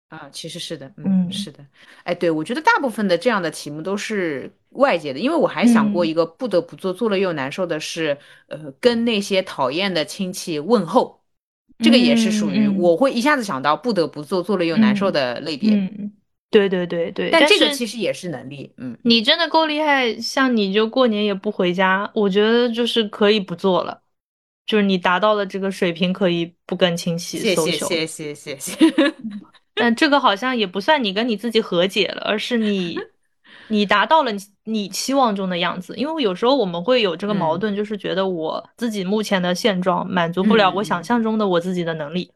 [0.09, 1.65] 啊，其实是的，嗯，是的，
[2.03, 11.23] 哎，对，我觉得大部分的这样的题目都是外界的，因为我还想过一个不得不做，做了又难受的是，呃，跟那些讨厌的亲戚问候，
[11.77, 15.69] 这个也是属于我会一下子想到不得不做，做了又难受的类别。
[15.75, 16.11] 嗯，
[16.51, 24.01] 对对对对，但这个其实也是能力，嗯，你真的够厉害，像你就过年也不回家，我觉得就是可以不做了，
[24.65, 27.39] 就是你达到了这个水平，可以不跟亲戚。
[27.39, 28.75] 谢谢谢谢谢谢。
[29.73, 32.99] 但这个好像也不算你跟你自己和解了，而是你，
[33.69, 34.31] 你达到了
[34.65, 35.95] 你期望中的样子。
[35.95, 42.29] 因为有时候我们会有这个矛盾，就是觉得我自己目前的现状满足不了我想象中的我自己的能力，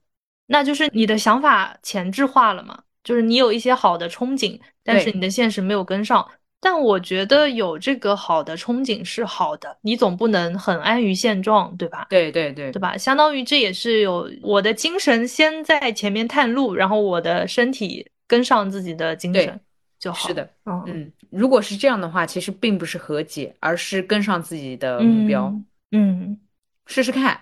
[0.47, 2.79] 那就是你的想法前置化了嘛？
[3.05, 6.27] 就是你有一些好的憧憬，但是你的现实没有跟上。
[6.59, 12.07] 但我觉得有这个好的憧憬是好的，你总不能很安于现状，对吧？
[12.09, 12.97] 对对对，对吧？
[12.97, 19.59] 相当于这也是有我的精神先在前面探路，然后我的身体跟上自己的精神
[19.99, 20.27] 就好。
[20.27, 20.49] 是的，
[20.87, 25.53] 嗯，如果是这样的话，其实并不是和解，而是跟上自己的目标。
[25.91, 26.39] 嗯，
[26.87, 27.39] 试试看，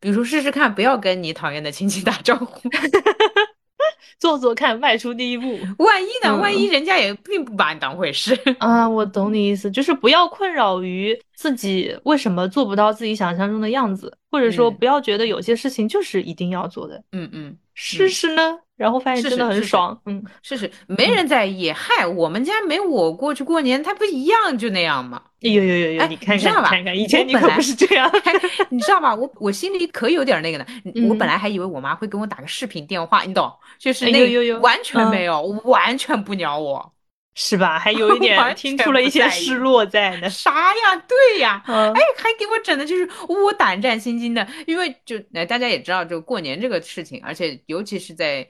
[0.00, 2.68] 比如说试试看，不要跟你讨厌的亲戚打招呼。
[4.18, 5.58] 做做看，迈出第一步。
[5.78, 6.36] 万一呢？
[6.40, 8.88] 万一人家也并不把你当回事 啊！
[8.88, 17.02] 我懂你意思，就是不要困扰于自己为什么做不到自己想象中的样子，或者说不要觉得有些事情就是一定要做的。
[17.12, 19.96] 嗯嗯，试试呢，然后发现真的很爽。
[20.04, 21.70] 嗯，试试，没人在意。
[21.70, 25.22] 嗨，我们家没我过去过年，他不一样就那样吗？
[25.38, 28.10] 有有有有，你看看看看，以前你可不是这样，
[28.68, 29.14] 你知道吧？
[29.14, 30.66] 我我心里可有点那个呢。
[31.08, 33.48] 我本来还以为我妈会跟我打个视频电话，你懂？
[33.78, 36.92] 就是那完全没有，完全不鸟我，
[37.40, 37.78] 是吧？
[37.78, 40.28] 还有一 点听出了一些失落在呢。
[40.28, 40.96] 啥呀？
[41.06, 48.46] 对呀，哎，还给我整的就是我胆战心惊的，因为就哎，大家也知道，就过年这个事情，而且尤其是在。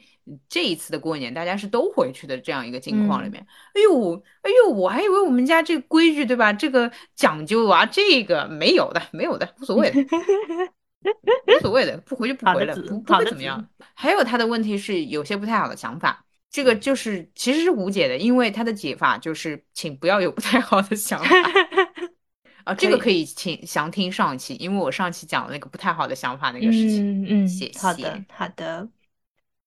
[0.47, 3.43] 这一次的过年，大家是都回去的这样一个境况里面。
[3.73, 6.53] 哎呦，哎呦，我还以为我们家这个规矩，对吧？
[6.53, 9.97] 这个讲究啊，这个没有的，没有的，无所谓的，
[11.57, 13.67] 无所谓的，不回就不回了，不不会怎么样。
[13.95, 21.37] 还有他的问题是有些不太好的想法，这个就是其实是无解的，因为他的解法就是请不要有不太好的想法
[22.65, 22.75] 啊。
[22.75, 27.23] 这个可以请详听上期，因为我上期讲了那个不太好的想法那个事情。
[27.23, 27.79] 嗯嗯，谢谢。
[27.79, 28.89] 好的，好的。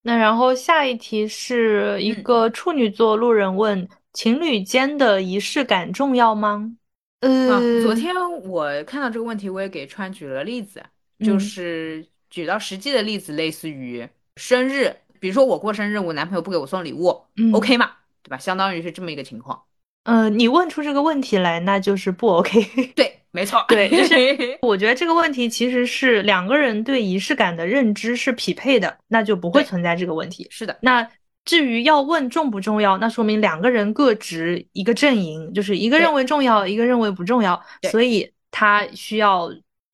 [0.04, 6.76] 那然后下一题是一个处女座路人问：情侣间的仪式感重要吗？
[7.20, 8.12] 呃，昨天
[8.42, 10.84] 我看到这个问题，我也给川举了例子，
[11.20, 14.92] 就是举到实际的例子，类似于生日，
[15.22, 17.92] 比如说我过生日，我男朋友不给我送礼物，OK 嘛，
[18.22, 18.38] 对吧？
[18.38, 19.62] 相当于是这么一个情况。
[20.04, 22.62] 呃，你问出这个问题来，那就是不 OK。
[22.94, 23.20] 对。
[23.34, 30.46] 没错， 对，就是我觉得这个问题其实是两个人对仪式感的认知是匹配的，那就不会存在这个问题。
[30.50, 31.10] 是的，那
[31.46, 39.50] 至于要问重不重要，那说明两个人各执一个阵营，就是一个认为重要，一个认为不重要，所以他需要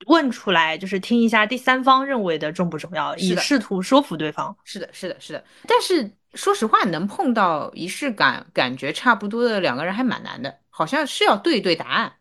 [0.06, 4.56] 问出来，就是听一下第三方认为的重不重要，以试图说服对方。
[4.64, 5.44] 是的，是的，是的。
[5.68, 12.14] 但是说实话，能碰到仪式感感觉差不多的两个人还蛮难的，好像是要对一对答案。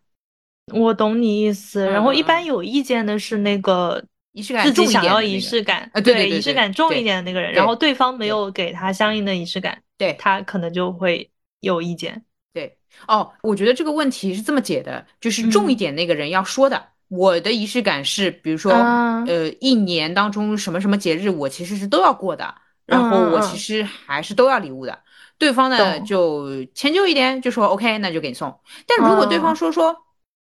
[0.72, 1.87] 我懂你意思。
[1.87, 4.03] 然后一般有意见的是那个
[4.33, 12.24] 仪式感自己想要仪式感，对仪式感重一点的那个人，然后对方没有给他相应的仪式感，对他可能就会有意见。
[12.53, 16.83] 对，哦，我觉得这个问题是这么解的，就是重一点那个人要说的。
[17.09, 22.55] 我的仪式感是，比如说，呃，一年当中什么什么节日，我其实是都要过的，
[22.85, 24.99] 然后我其实还是都要礼物的。
[25.39, 28.59] 对方呢就迁就一点，就说 OK，那就给你送。
[28.87, 29.93] 但如果对方说说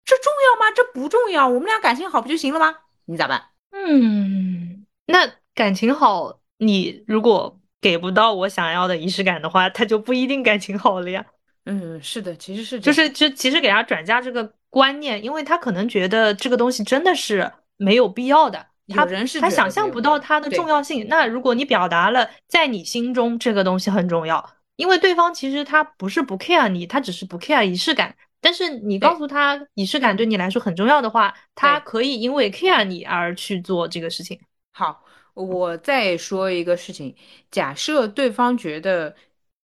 [0.04, 0.72] 这重要吗？
[0.74, 2.74] 这不重要，我们俩感情好不就行了吗？
[3.04, 3.40] 你咋办？
[3.70, 11.24] 嗯，那感情好，你如果给不到我想要的仪式感的话，他就不一定感情好了呀。
[11.66, 14.54] 嗯，是的，其实是就是就其实给他转嫁这个。
[14.70, 21.06] 观念，因为他可能觉得这个东西真的是没有必要的，他人是他想象不到它的重要性。
[21.08, 28.14] 那如果你表达了，在你心中这个东西很重要，因为对方其实他不是不 care 你，他只是不 care 仪式感。
[28.40, 34.38] 但是你告诉他仪式感对你来说很重要的话，他可以因为 care 你而去做这个事情。
[34.72, 35.02] 好，
[35.34, 37.16] 我再说一个事情，
[37.50, 39.16] 假设对方觉得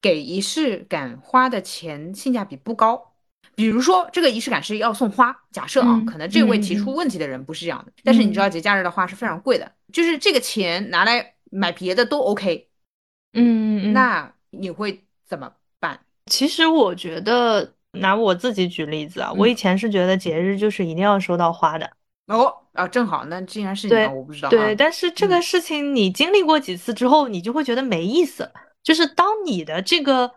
[0.00, 3.11] 给仪式感花的钱性价比不高。
[3.62, 5.32] 比如说，这个仪式感是要送花。
[5.52, 12.68] 假设啊，可能这位提出问题的人不是这样的，但是你知道节假日的花是非常贵的，就是这个钱拿来买别的都 OK。
[13.34, 16.00] 嗯，那你会怎么办？
[16.26, 21.88] 其实我觉得，拿我自己举例子啊，我以前是觉得节日就是一定要收到花的。
[22.26, 24.48] 哦啊，正好，那既然是你，我不知道。
[24.48, 28.50] 对，但是这个事情你经历过几次之后，你就会觉得没意思。
[28.82, 30.32] 就是当你的这个。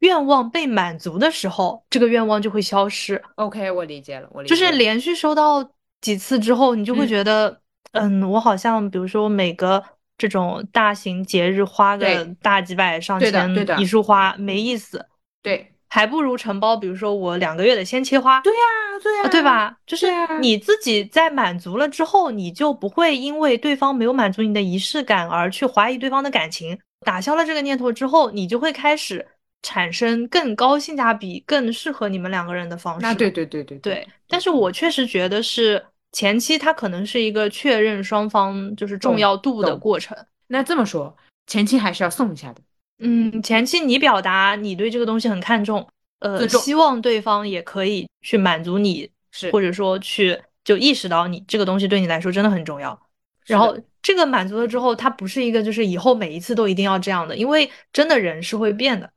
[0.00, 3.22] 愿望被满足的时候，这个愿望就会消失。
[3.36, 5.66] OK，我理解了，我理解就是连续收到
[6.00, 7.60] 几次之后，你就会觉得，
[7.92, 9.82] 嗯，我好像比如说每个
[10.18, 15.04] 这种大型节日花个大几百上千一束花没意思，
[15.42, 18.58] 对，还不如承包，比如说我两个月的鲜切花，对呀，
[19.02, 19.76] 对呀，对吧？
[19.86, 20.06] 就是
[20.40, 26.78] 你自己在满足了之后，你就不会因为对方没有满足你的仪式感而去怀疑对方的感情。
[27.04, 29.26] 打消了这个念头之后，你就会开始。
[29.62, 33.02] 产生更高性价比、更适合你们两个人的方式。
[33.02, 34.06] 那对对对对对。
[34.28, 40.16] 但是我确实觉得是前期，它可能是一个确认双方就是重要度的过程。
[40.48, 42.60] 那这么说，前期还是要送一下的。
[42.98, 45.86] 嗯，前期你表达你对这个东西很看重，
[46.20, 52.98] 呃，希望对方也可以去满足你，是或者说去就意识到你这个东西对你来说真的很重要。
[53.44, 59.10] 然后这个满足了之后，它不是一个就是以后每一次都一定要这样的，因为真的人是会变的。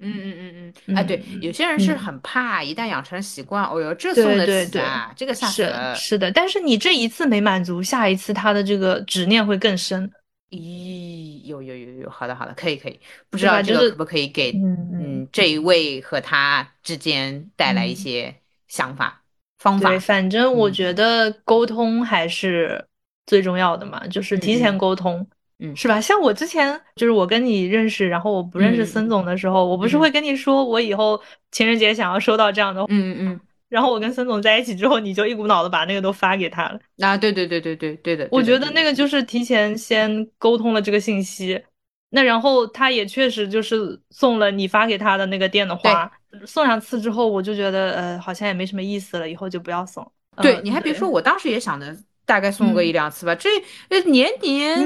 [0.00, 10.10] 嗯嗯嗯嗯，哎，对，有些人是很怕，一旦养成习惯，哦哟，这送得起啊，这个下是是的，但是你这一次没满足，下一次他的这个执念会更深。
[10.50, 12.98] 咦，有有有有，好的好的，可以可以，
[13.28, 18.34] 不知道这个可不可以给嗯这一位和他之间带来一些
[18.68, 19.22] 想法
[19.58, 19.90] 方法？
[19.90, 22.84] 对，反正我觉得沟通还是
[23.26, 25.28] 最重要的嘛，就是提前沟通。
[25.60, 26.00] 嗯，是吧？
[26.00, 31.20] 像我之前就是我跟你认识，然后我不认识孙总的时候，我不是会跟你说我以后
[31.52, 33.40] 情人节想要收到这样的，嗯嗯嗯。
[33.68, 36.80] 然后我跟孙总在一起之后，你就一股脑的把那个都发给他了。
[36.98, 38.28] 啊，对对对对对对的。
[38.32, 41.62] 我觉得那个就是提前先沟通了这个信息，
[42.08, 46.10] 那然后他也确实就是送了你发给他的那个店的花，
[46.46, 50.10] 送两次之后，我就觉得呃好像也没什么意思了，以后就不要送。
[50.42, 51.96] 对，你还别说，我当时也想的。
[52.30, 53.50] 大概送个一两次吧，这
[53.88, 54.78] 呃年年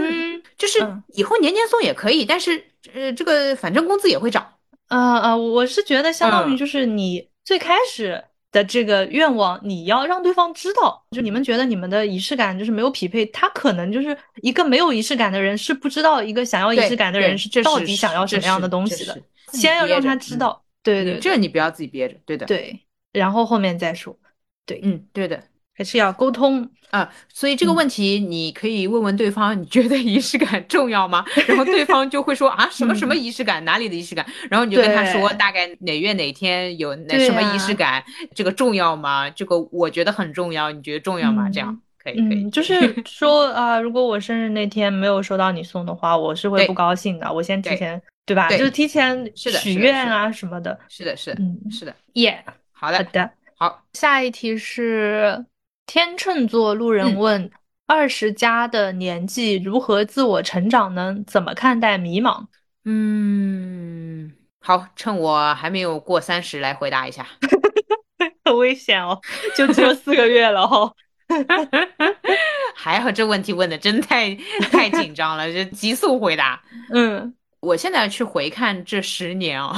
[0.57, 0.79] 就是
[1.13, 2.65] 以后年年送也可以，但是
[2.95, 4.43] 呃这个反正工资也会涨。
[4.89, 19.21] 啊啊，我是觉得相当于就是你最开始的这个愿望，你要让对方知道，就你们觉得你们的仪式感就是没有匹配，他可能就是一个没有仪式感的人是不知道一个想要仪式感的人是到底想要什么样的东西的，
[19.53, 20.65] 先要让他知道。
[20.83, 22.47] 对对，这你不要自己憋着，对的。
[22.47, 22.81] 对，
[23.13, 24.17] 然后后面再说。
[24.65, 25.43] 对，嗯，对的。
[25.77, 31.25] 还是要沟通啊，所以这个问题你可以问问对方，你觉得 仪式感重要吗？
[31.49, 34.25] 然后对方就会说啊，什么什么仪式感，哪里的仪式感？
[34.49, 38.03] 然后你就跟他说，大概哪月哪天有那什么仪式感，
[38.35, 39.29] 这个重要吗？
[39.31, 41.51] 这个我觉得很重要，你觉得重要吗？
[41.53, 47.33] 这样可以可以，就是 说啊，如果我生日那天没有收到你送的话，我是会不高兴的。
[47.33, 48.49] 我先提前对吧？
[48.49, 50.79] 就是提前许愿啊什么的。
[50.89, 55.45] 是的，是的，嗯，是的，耶，好的，好的，好，下一题是。
[55.87, 57.51] 天秤座路人问：
[57.87, 61.17] 二十加的年纪如何自我成长呢？
[61.27, 62.47] 怎么看待迷茫？
[62.85, 67.27] 嗯，好，趁我还没有过三十来回答一下。
[68.45, 69.19] 很危险哦，
[69.57, 70.93] 就只有四个月了哈。
[72.75, 74.35] 还好这问题问的真太
[74.71, 76.63] 太紧张了，就急速回答。
[76.93, 79.75] 嗯，我现在去回看这十年哦，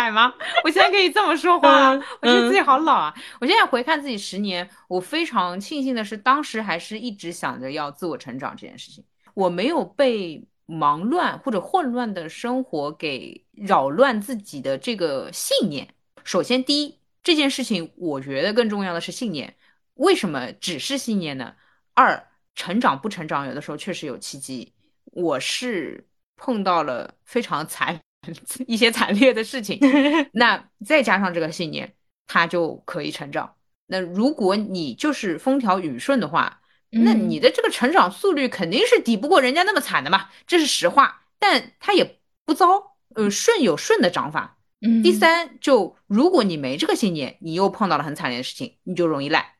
[0.00, 0.32] 精彩吗？
[0.64, 3.14] 我现在可以这么说话，我觉得自己好老啊。
[3.38, 15.86] 我现在回看自己十年，我非常庆幸的是，当时还是一直想着要自我成长这件事情，我没有被忙乱或者混乱的生活给扰乱自己的这个信念。
[16.24, 19.54] 首先，第一，这件事情我觉得更重要的是信念。
[19.94, 21.54] 为什么只是信念呢？
[21.92, 24.72] 二，成长不成长，有的时候确实有契机。
[25.12, 28.00] 我是碰到了非常 惨
[28.66, 29.78] 一些惨烈的事情，
[30.32, 31.94] 那再加上这个信念，
[32.26, 33.54] 他就可以成长。
[33.86, 36.60] 那如果你就是风调雨顺的话，
[36.90, 41.22] 那你的这个成长速率肯定是抵不过人家那么惨的嘛，这是实话。
[41.38, 44.58] 但他也不糟，呃，顺有顺的长法。
[45.02, 49.54] 第三，就如果你没这个信念，你又碰到了很惨烈的事情，你就容易赖。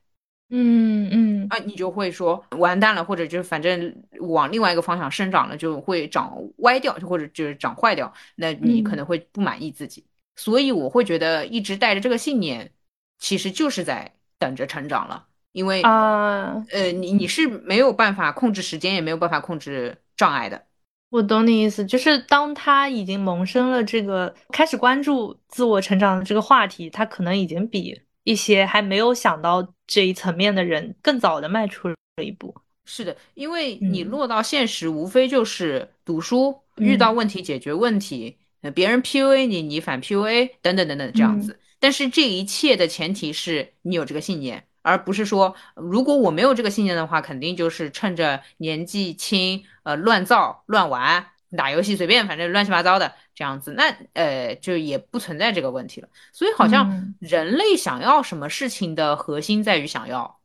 [0.53, 10.05] 嗯嗯啊，你就会说完蛋了，或者就反正往另外一个方向生长了，就会长歪掉，就或者就是长坏掉，那你可能会不满意自己。
[10.37, 12.73] 所以我会觉得一直带着这个信念，
[13.19, 15.27] 其实就是在等着成长了。
[15.53, 20.65] 因为啊，呃，你你是没有办法控制时间，也没有办法控制障碍的。
[21.11, 28.01] 我懂你意思，就是当他已经萌生了这个开始关注自我成长的这个话题，他可能已经比。
[28.31, 32.55] 一些还没有想到这一层面的人，更早的迈出了一步。
[32.85, 38.37] 是的，因为你落到现实，无非就是读书，遇到问题解决问题，
[38.75, 41.59] 别人 PUA 你，你反 PUA 等等等等这样子。
[41.79, 51.27] 但是这一切的前提是你有这个信念，而不是说如果我没有这个信念的话，肯定就是趁着年纪轻，呃，乱造乱玩。
[51.57, 56.09] 打游戏随便，反正乱七八糟的这样子，那呃就也不存在这个问题了。
[56.31, 60.39] 所以好像人类想要什么事情的核心在于想要，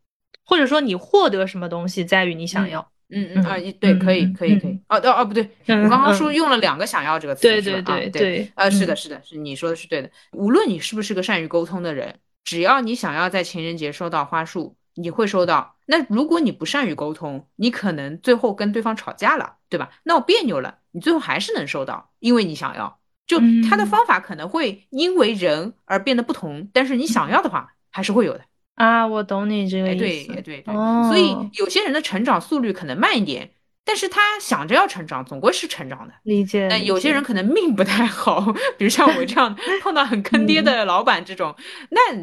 [0.45, 2.89] 或者说你获得什么东西在于你想要。
[3.09, 4.79] 嗯嗯啊，对，可以可以可以。
[4.87, 8.51] 哦哦哦，不对，我刚刚说用了两个“想要”这个词，对对对对。
[8.55, 10.09] 呃，是的，是的，是你说的是对的。
[10.31, 14.77] 无论你是不是个善于沟通的人，只要你想要在情人节收到花束。
[14.95, 15.74] 你会收到。
[15.85, 19.89] 那如果你不善于沟通，你可能最后跟对方吵架了，对吧？
[20.03, 22.99] 闹别扭了，你最后还是能收到，因为你想要。
[23.27, 28.41] 就他的方法可能会因为人而变得不同，但是你想要的话还是会有的
[28.75, 29.07] 啊。
[29.07, 30.33] 我懂你这个意思。
[30.33, 30.73] 对对对，
[31.07, 33.51] 所以有些人的成长速率可能慢一点。
[33.87, 36.13] 但是他想着要成长，总归是成长的。
[36.23, 36.67] 理解。
[36.67, 41.55] 那有些人可能命不太好，比如像我这样 碰到很坑爹的老板这种，
[41.91, 42.15] 那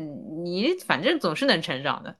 [0.42, 2.16] 你反正总是能成长的。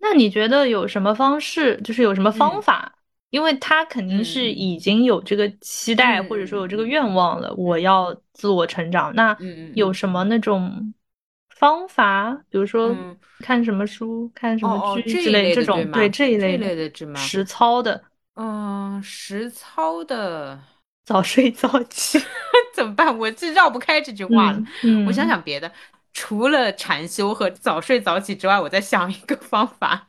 [0.00, 2.92] 那你觉得有什么方式，就是有什么方法？
[3.30, 9.14] 因为他肯定是已经有这个期待，或者说有这个愿望了，我要自我成长。
[9.14, 9.36] 那
[9.74, 10.92] 有什么那种
[11.54, 12.32] 方法？
[12.48, 12.92] 比如说
[13.38, 18.02] 看什么书、看什么剧之类这种，对这一类的实操的。
[18.34, 20.58] 嗯，实操的，
[21.04, 22.18] 早睡早起
[22.74, 23.16] 怎么办？
[23.16, 24.60] 我这绕不开这句话了。
[25.06, 25.70] 我想想别的。
[26.12, 30.08] 除了禅修和早睡早起之外，我在想一个方法。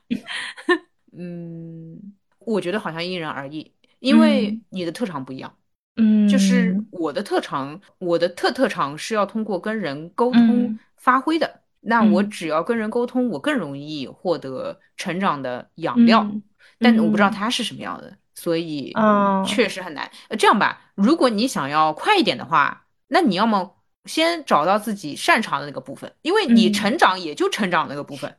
[1.15, 5.53] 嗯，我觉得好像因人而异，因为你的特长不一样。
[5.97, 11.61] 嗯，就是我的特长，我的特特长是要通过跟人沟通发挥的。
[11.81, 16.27] 那我只要跟人沟通，我更容易获得成长的养料。
[16.79, 18.91] 但我不知道他是什么样的，所以
[19.45, 20.09] 确实很难。
[20.39, 23.77] 这样吧，如果你想要快一点的话，那你要么。
[24.05, 28.35] 先找到自己擅长的那个部分，因为你成长也就成长那个部分。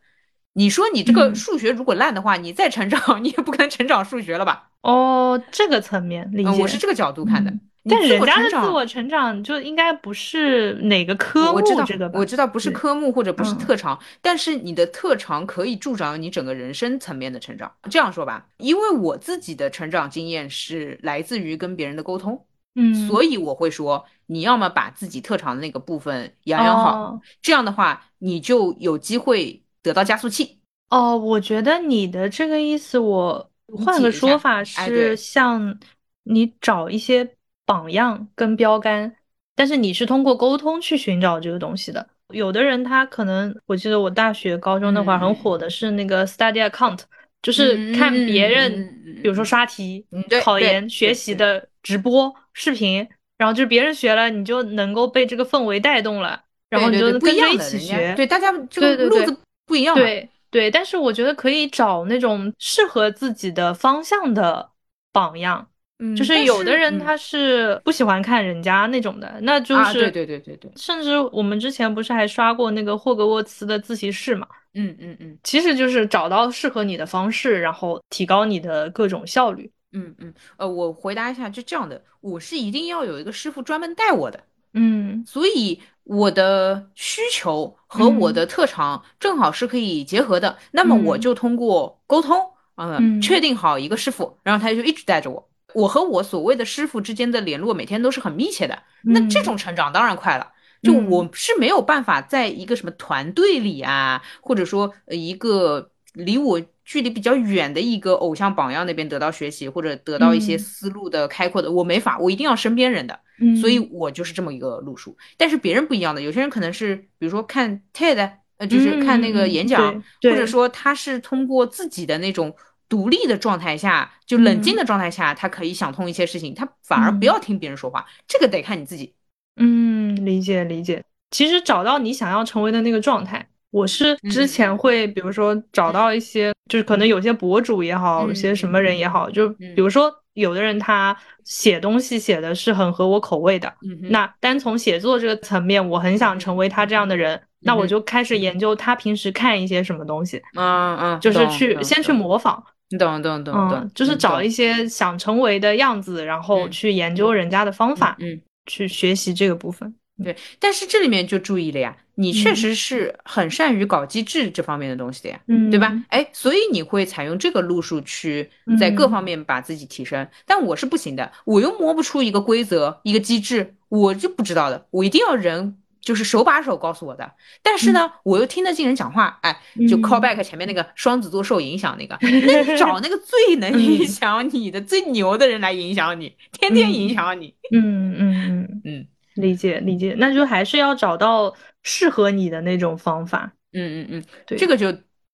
[0.54, 4.70] 你说你这个数学如果烂的话，你再成长， 你也不可能成长数学了吧？
[4.82, 7.52] 哦，这个层面理解，我是这个角度看的。
[7.88, 17.72] 但人家的自我成长就应该不是哪个科目这个，我知道不是科目或者不是特长，但是你的特长可以助长你整个人生层面的成长。
[17.90, 22.46] 这样说吧，因为我自己的成长经验是来自于跟别人的沟通。
[22.74, 30.58] 嗯，所以我会说，你要么把自己特长的那个部分养养好，这样的话，你就有机会得到加速器。
[30.90, 33.50] 哦，我觉得你的这个意思，我
[33.84, 35.78] 换个说法是，像
[36.24, 39.16] 你找一些榜样跟标杆，
[39.54, 42.08] 但是你是通过沟通去寻找这个东西的。
[42.28, 47.00] 有的人他可能，我记得我大学、高中那会儿很火的是那个 study account，
[47.42, 50.06] 就是看别人，比如说刷题、
[50.42, 52.34] 考研、学习的直播。
[52.52, 53.08] 视频，
[53.38, 58.12] 然后就是别人学了，你就能够被这个氛围带动了，然后你就跟着一起学。
[58.14, 59.94] 对，大家这个路子不一样。
[59.94, 64.70] 对对，但是我觉得可以找那种适合自己的方向的
[65.12, 65.66] 榜样。
[65.98, 70.70] 嗯就是有的人他是不喜欢看人家那种的，那就是对对对对对。
[70.76, 74.46] 甚至我们之前不是还刷过那个霍格沃茨的自习室嘛？
[74.74, 79.70] 嗯嗯嗯，其实就是找到适合你的方式，然后提高你的各种效率。
[79.92, 84.42] 嗯嗯，呃，我回答一下，就这样的，我是一定要有一个师傅专门带我的。
[84.74, 90.56] 嗯，所以我的需求和我的特长正好是可以结合的。
[90.70, 92.40] 那么我就通过沟通，
[92.76, 95.48] 嗯，确定好一个师傅，然后他就一直带着我。
[95.74, 100.52] 我和我所谓的师傅之间的联络每天都是很密切的，那这种成长当然快了。
[100.82, 113.18] 就我是没有办法在一个什么团队里啊，或者说一个离我距离比较远的一个偶像榜样那边得到学习或者得到一些思路的开阔的，我没法，我一定要身边人的。
[113.60, 115.16] 所以我就是这么一个路数。
[115.36, 122.54] 但是别人不一样的，有些人可能是比如说看 TED，呃，就是看那个演讲，或者说他是通过自己的那种。
[122.88, 129.14] 独立的状态下，就冷静的状态下，他可以想通一些事情，他反而不要听别人说话，这个得看你自己。
[129.56, 131.02] 嗯，理解理解。
[131.30, 141.14] 其实找到你想要成为的那个状态，我是之前会，比如说找到一些，就是可能有些博主也好，有些什么人也好，就比如说有的人他
[141.44, 143.70] 写东西写的是很合我口味的，
[144.08, 152.64] 那单从写作这个层面，我很想成为他这样的人，那我就开始研究他平时看一些什么东西，嗯嗯，就是去先去模仿。
[152.88, 156.66] 你懂懂懂懂，就是找一些想成为的样子，然后。
[156.70, 159.94] 去研究人家的方法，嗯，去学习这个部分。
[160.24, 165.92] 对，但是这里面就注意了呀，你确实是很善于搞机制这方面的东西的呀，嗯，对吧？
[166.08, 170.26] 哎，所以你会采用这个路数去在各方面把自己提升。
[170.46, 175.76] 但我是不行的，我又摸不出一个规则、一个机制，我就不知道的，我一定要人。
[176.02, 177.30] 就是手把手告诉我的，
[177.62, 179.56] 但是呢，我又听得进人讲话，哎，
[179.88, 187.54] 就 call back 前面那个双子座受影响那个，那你找那个最能影 响你的、最牛的人来影响你，天天影响你。
[187.72, 193.52] 嗯嗯嗯嗯，理解理解，那就还是要找到适合你的那种方法。
[193.72, 194.92] 嗯嗯嗯，对，这个就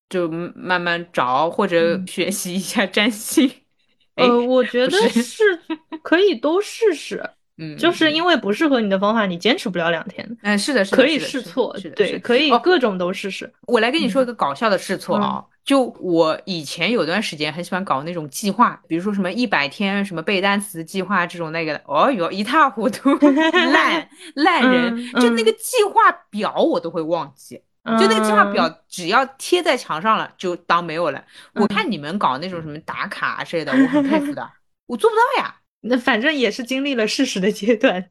[0.09, 3.51] 就慢慢找或者学习一下占星。
[4.15, 5.43] 呃，我觉得是
[6.03, 7.23] 可以都试试。
[7.61, 10.25] 嗯，就是因为不适合你的方法，你坚持不了两天。
[10.43, 13.53] 嗯，是的，可以试错，对，可以各种都试试。
[13.63, 31.23] 我来跟你说一个搞笑的试错啊，就我以前有段时间很喜欢搞那种计划，比如说什么一百天什么背单词计划这种那个的，哦哟，一塌糊涂，烂 烂人，就那个计划表我都会忘记，就那个计划表只要贴在墙上了就当没有了。
[31.53, 34.51] 我看你们搞那种什么打卡之类的，我很佩服的，
[34.89, 35.57] 我做不到呀。
[35.83, 38.09] 那反正也是经历了事实的阶段，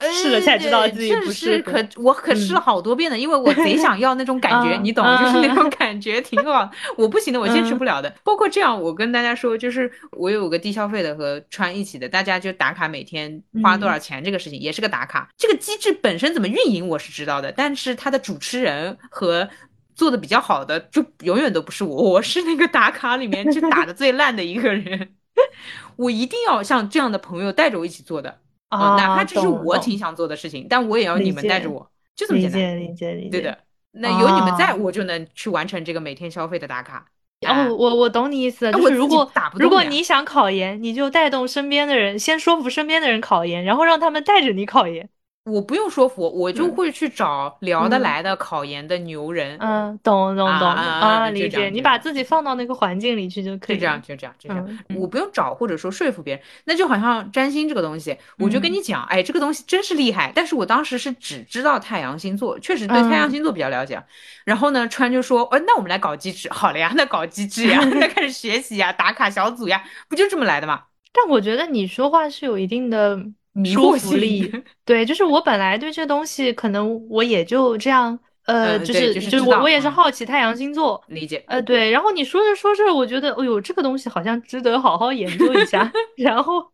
[0.00, 1.60] 试了才知道自己不是。
[1.62, 6.70] 可我可试了好多遍的，因为我贼想要那种感觉， 你懂，就是那种感觉挺好。
[6.96, 8.12] 我不行的，我坚持不了的。
[8.24, 15.28] 包括这样，我跟大家说，就是我有个低消费的和穿一起的，大家就打卡每天花多少钱这个事情，也是个打卡。
[15.36, 19.48] 这个机制本身怎么运营我是知道的，但是它的主持人和
[19.94, 25.10] 做的比较好的就永远都不是我，我是那个打卡里面就打的最烂的一个人。
[25.96, 28.38] 我一定要像这样的朋友带着我一起做的
[28.70, 32.60] 啊，哪怕这是我挺想做的事情，但我也要你们带着我，就这么简单。
[32.78, 33.30] 理解理解理解。
[33.30, 33.58] 对的，
[33.92, 37.04] 那有你们在，我就能去完成这个每天消费的打卡。
[37.46, 45.08] 哦，我我懂你意思，就是如果如果你想考研，你就带动身边的人，先说服身边的人考研，然后让他们带着你考研。
[45.44, 49.56] 我不用说服，我就会去找聊得来的考研的牛人。
[49.58, 51.70] 嗯，懂懂懂啊，理解。
[51.70, 53.76] 你把自己放到那个环境里去就可以。
[53.76, 54.78] 就这样，就这样，就这样。
[54.94, 60.30] 我不用找或者说说服别人，那就好像占星这个东西，我就跟你讲，哎，这个东西真是厉害。
[60.34, 64.00] 但是我当时是只知道太阳星座，确实对太阳星座比较了解。
[64.44, 70.82] 然后呢，川就说，哎，那我们来搞机制，好了呀，那搞机制呀，那 开始学习呀，打卡小组呀，不就这么来的吗？
[71.12, 73.18] 但我觉得你说话是有一定的。
[73.64, 74.50] 说服力，
[74.84, 86.64] 对，就是我本来对这东西可能我也就这样，呃，就是就是我我也是好奇太阳星座，理解，呃，对，然后你说着说着，我觉得，哎呦，这个东西好像值得好好研究一下， 然后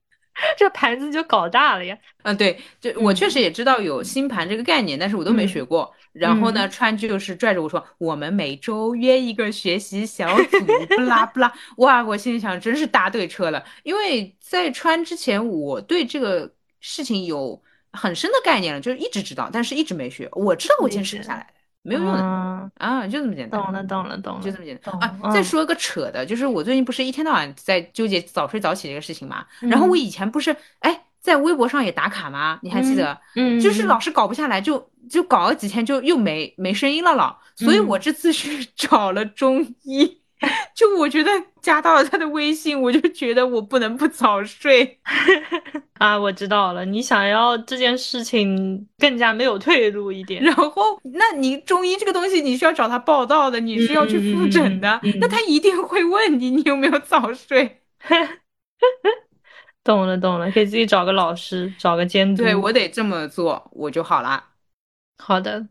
[0.56, 1.96] 这盘子就搞大了呀。
[2.22, 5.90] 嗯，对，就我确实也知道有星盘这个概念，但是我都没学过。
[6.12, 10.58] 然后呢，川就是拽着我说，我们每周约一个学习小组，
[10.96, 11.52] 不拉 不拉。
[11.76, 16.52] 哇，我心里想，真是搭对车了，因为在川之前，我对这个。
[16.80, 17.60] 事情有
[17.92, 20.28] 很深的概念了，就是一直知道，但是一直没学。
[20.32, 21.46] 我知道我坚持不下来
[21.82, 23.60] 没有用的啊，就这么简单。
[23.60, 25.32] 懂了，懂了，懂了，就这么简单啊。
[25.32, 29.46] 再说个扯的，就是我最近不是一天到晚在纠结早睡早起这个事情嘛。
[29.60, 32.58] 然后我以前不是哎在微博上也打卡吗？
[32.62, 33.18] 你还记得？
[33.36, 37.38] 嗯，就是老是搞不下来，就就搞了几天就又没没声音了了。
[37.56, 40.20] 所以我这次是 找了中医。
[40.74, 41.30] 就我觉得
[41.62, 45.00] 加到了他的微信，我就觉得我不能不早睡
[45.98, 46.18] 啊！
[46.18, 50.42] 我知道了，你想要这件事情更加没有退路一点。
[50.44, 57.80] 然后，那你中医这个东西，你是要找他报道的，你是要去复诊的，那他一定会问你，你有没有早睡。
[59.82, 62.42] 懂了，懂了，可以自己找个老师，找个监督。
[62.42, 64.44] 对我得这么做，我就好了。
[65.16, 65.68] 好的，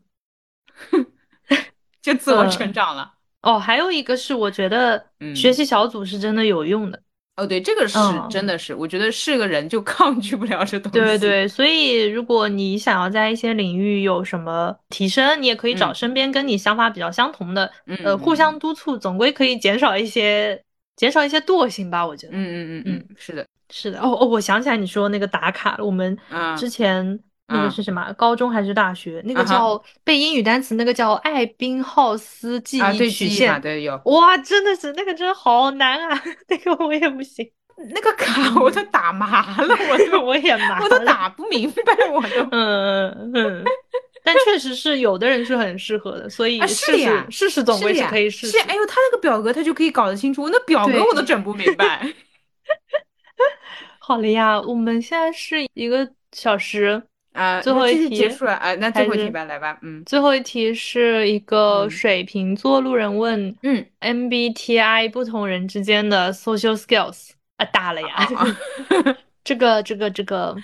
[2.02, 3.15] 就自我成长了。
[3.46, 7.00] 哦，还有一个是，我觉得学习小组是真的有用的。
[7.38, 7.98] 哦，对，这个是
[8.30, 11.00] 真的是，我觉得是个人就 抗拒不了这东西。
[11.00, 17.72] 对对，所以如果你想要在一些领域有什么提升，你也可以找身边跟你想法比较相同的，
[18.04, 20.64] 呃，互相督促，总归可以减少一些
[20.96, 22.08] 减少一些惰性吧。
[22.08, 24.00] 我觉得，嗯嗯嗯嗯，是的，是的。
[24.00, 26.18] 哦哦，我想起来你说那个打卡了，我们
[26.58, 27.20] 之前。
[27.48, 28.12] 那个是什么？
[28.14, 29.22] 高中还是大学？
[29.26, 33.62] 那个叫背英语单词，那个叫艾宾浩斯记忆曲线。
[33.62, 34.02] 对，有。
[34.06, 36.24] 哇，真的是那个真的好难啊！
[36.50, 37.48] 那个我也不行，
[37.94, 42.42] 那个卡我都打麻了，我都 我也麻，我都打不明白，我都。
[42.52, 43.64] 嗯嗯嗯。
[44.24, 48.48] 但确实是有的人是很适合的，所以试试试试总归是可以试。
[48.48, 52.12] 试，哎呦，他那个表格他就可以搞得清楚，那表格我都整不明白。
[54.00, 57.04] 好了呀，我们现在是一个小时。
[57.36, 68.28] 啊，最后一题结束了啊，那最后一题吧，来吧，嗯，最后一题是一个水瓶座路人问，嗯，MBTI 不同人之间的 social skills 啊，大了呀，
[69.44, 70.56] 这个这个这个，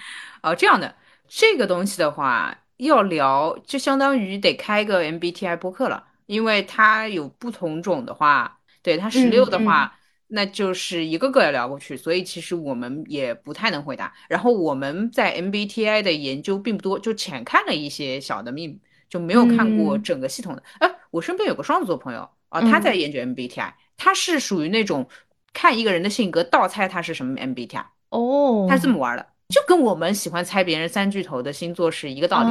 [0.42, 0.96] 哦，这样的
[1.28, 9.94] 这个东西的话要聊，就相当于得开个 MBTI 播客了，因为它有不同种的话，对它十六的话。
[10.34, 14.14] 那就是一个个要聊过去，所以其实我们也不太能回答。
[14.30, 18.80] 然后我们在 MBTI 的研究并不多，就浅看了一些小的命，
[19.10, 20.64] 就没有看过整个系统的。
[20.80, 25.08] 哎，我身边有个双子座朋友啊，他在研究 MBTI，他是属于那种
[25.54, 29.28] 看一个人的性格倒猜他是什么 MBTI 哦，他是这么玩的。
[29.50, 32.48] 就跟我们喜欢猜别人三巨头的星座是一个道理，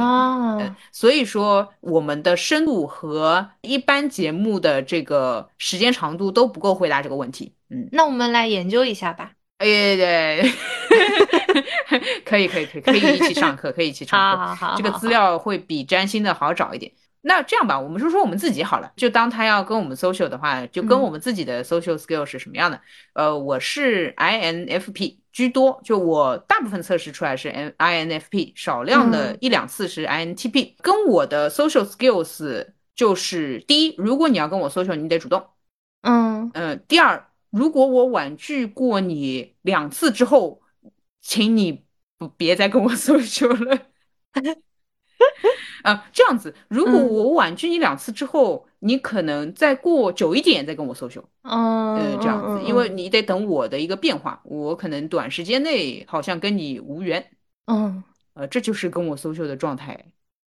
[0.63, 9.31] 嗯，所以说我们的深度和一般节目的这个时间长度都不够回答这个问题，嗯，那我们来研究一下吧。
[9.59, 10.51] 哎对，
[12.25, 16.91] 可以可以可以可以一起上课，可以一起上课，好好好，这个资料会比占星的好找一点。
[17.23, 18.91] 那这样吧，我们说说我们自己好了。
[18.95, 22.81] 就当他要跟我们 social 的话，就跟我们自己的 social skill 是什么样的？
[23.13, 30.73] 呃，我是 INFP 居多，就我大部分测试出来是 INFP，少量的一两次是 INTP。
[30.81, 32.65] 跟我的 social skills
[32.95, 35.45] 就是第一，如果你要跟我 social，你得主动。
[36.01, 36.83] 嗯嗯。
[36.87, 40.61] 第二，如果我婉拒过你两次之后，
[41.21, 41.83] 请你
[42.17, 43.77] 不别再跟我 social 了。
[45.83, 57.31] 啊，这样子，如果我婉拒你两次之后，你可能再过久一点再跟我 social，嗯，这样子，因为你得等我的一个变化，我可能短时间内好像跟你无缘，
[57.65, 60.05] 嗯，呃，这就是跟我 social 的状态。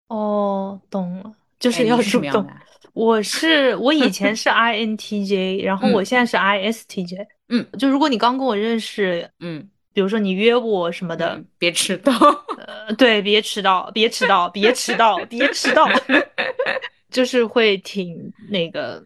[0.09, 2.47] 哦，懂了，就是要主动。
[2.95, 9.69] 我是我以前 是 INTJ，然后我现在是 ISTJ，嗯，就如果你刚跟我认识，嗯。
[9.93, 12.13] 比如说你约我什么的，别迟到。
[12.59, 15.89] 呃，对，别迟到，别迟到，别迟到，别迟到，
[17.13, 19.01] 就是会挺那个。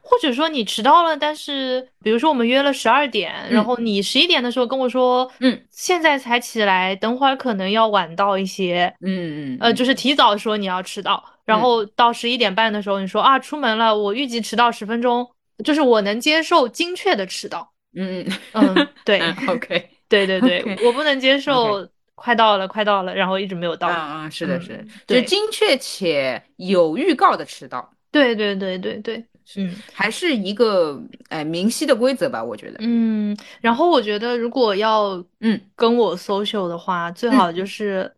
[0.00, 15.26] 或者说你迟到了，但是比如说我们约了十二点，然后你十一点的时候跟我说，嗯，现在才起来，等会儿可能要晚到一些，嗯嗯，呃，就是提早说你要迟到，然后到十一点半的时候你说啊出门了，我预计迟到十分钟，
[15.64, 17.72] 就是我能接受精确的迟到。
[17.94, 23.88] 嗯嗯 对，OK，对对对，我不能接受快到了快到了，然后一直没有到。
[23.88, 24.76] 啊啊，是的，是
[25.06, 27.90] 的，就精确且有预告的迟到。
[28.10, 29.24] 对对对对对，
[29.56, 32.76] 嗯，还是一个哎明晰的规则吧，我觉得。
[32.80, 38.10] 嗯，然后我觉得如果要嗯跟我 social 的话，最好就是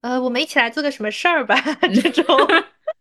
[0.00, 1.54] 呃我们一起来做个什么事儿吧，
[1.94, 2.24] 这种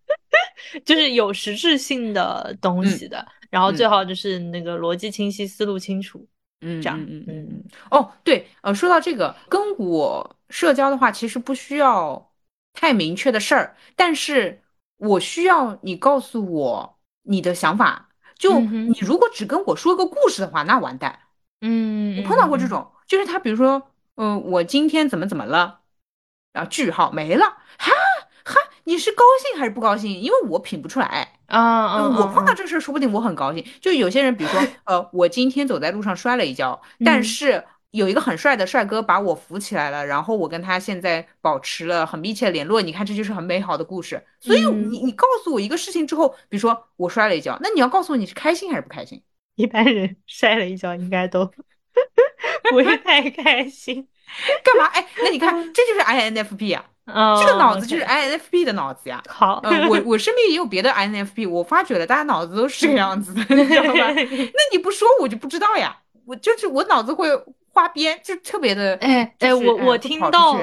[0.86, 3.26] 就是有实质性的东西的。
[3.50, 6.28] 然后最好就是那个逻辑清晰、思路清楚，
[6.62, 7.64] 嗯，这样，嗯嗯嗯。
[7.90, 12.32] 哦，对，呃，说到这个，跟我社交的话，其实不需要
[12.74, 14.62] 太明确的事儿，但是
[14.98, 18.10] 我需要你告诉我你的想法。
[18.38, 21.20] 就你如果只跟我说个故事的话，那完蛋。
[21.62, 25.79] 嗯，我碰到过这种，就是他比如说，嗯，我今天怎么怎么了，
[26.54, 27.46] 然后句号没了，
[27.78, 27.92] 哈。
[28.46, 30.12] 哈，你是高兴还是不高兴？
[30.20, 32.08] 因为我品不出来啊。
[32.18, 33.64] 我碰到这事儿，说不定我很高兴。
[33.80, 42.82] 就有些人，比如说，呃，我今天走在路上摔了一跤，但是有一个很帅的帅哥把我扶起来了，然后我跟他现在保持了很密切联络。
[42.82, 44.26] 你看，这就是很美好的故事。
[44.40, 49.22] 所以你你告诉我一个事情之后，比如说我摔了一跤，那你要告诉我你是开心还是不开心？
[49.56, 51.46] 一般人 摔了一跤应该都
[52.72, 54.08] 不会太开心。
[54.64, 54.86] 干嘛？
[54.94, 56.84] 哎，那你看，这就是 INFP 啊，
[57.40, 59.22] 这个脑子就是 INFP 的脑子呀。
[59.28, 64.12] 好，我我身边也有别的 INFP，我发觉了，大家脑子都是这个样子的，你知道吧？
[64.14, 65.98] 那你不说我就不知道呀。
[66.26, 67.28] 我就是我脑子会
[67.74, 68.96] 花边，就特别的。
[69.02, 70.56] 哎哎，我我听到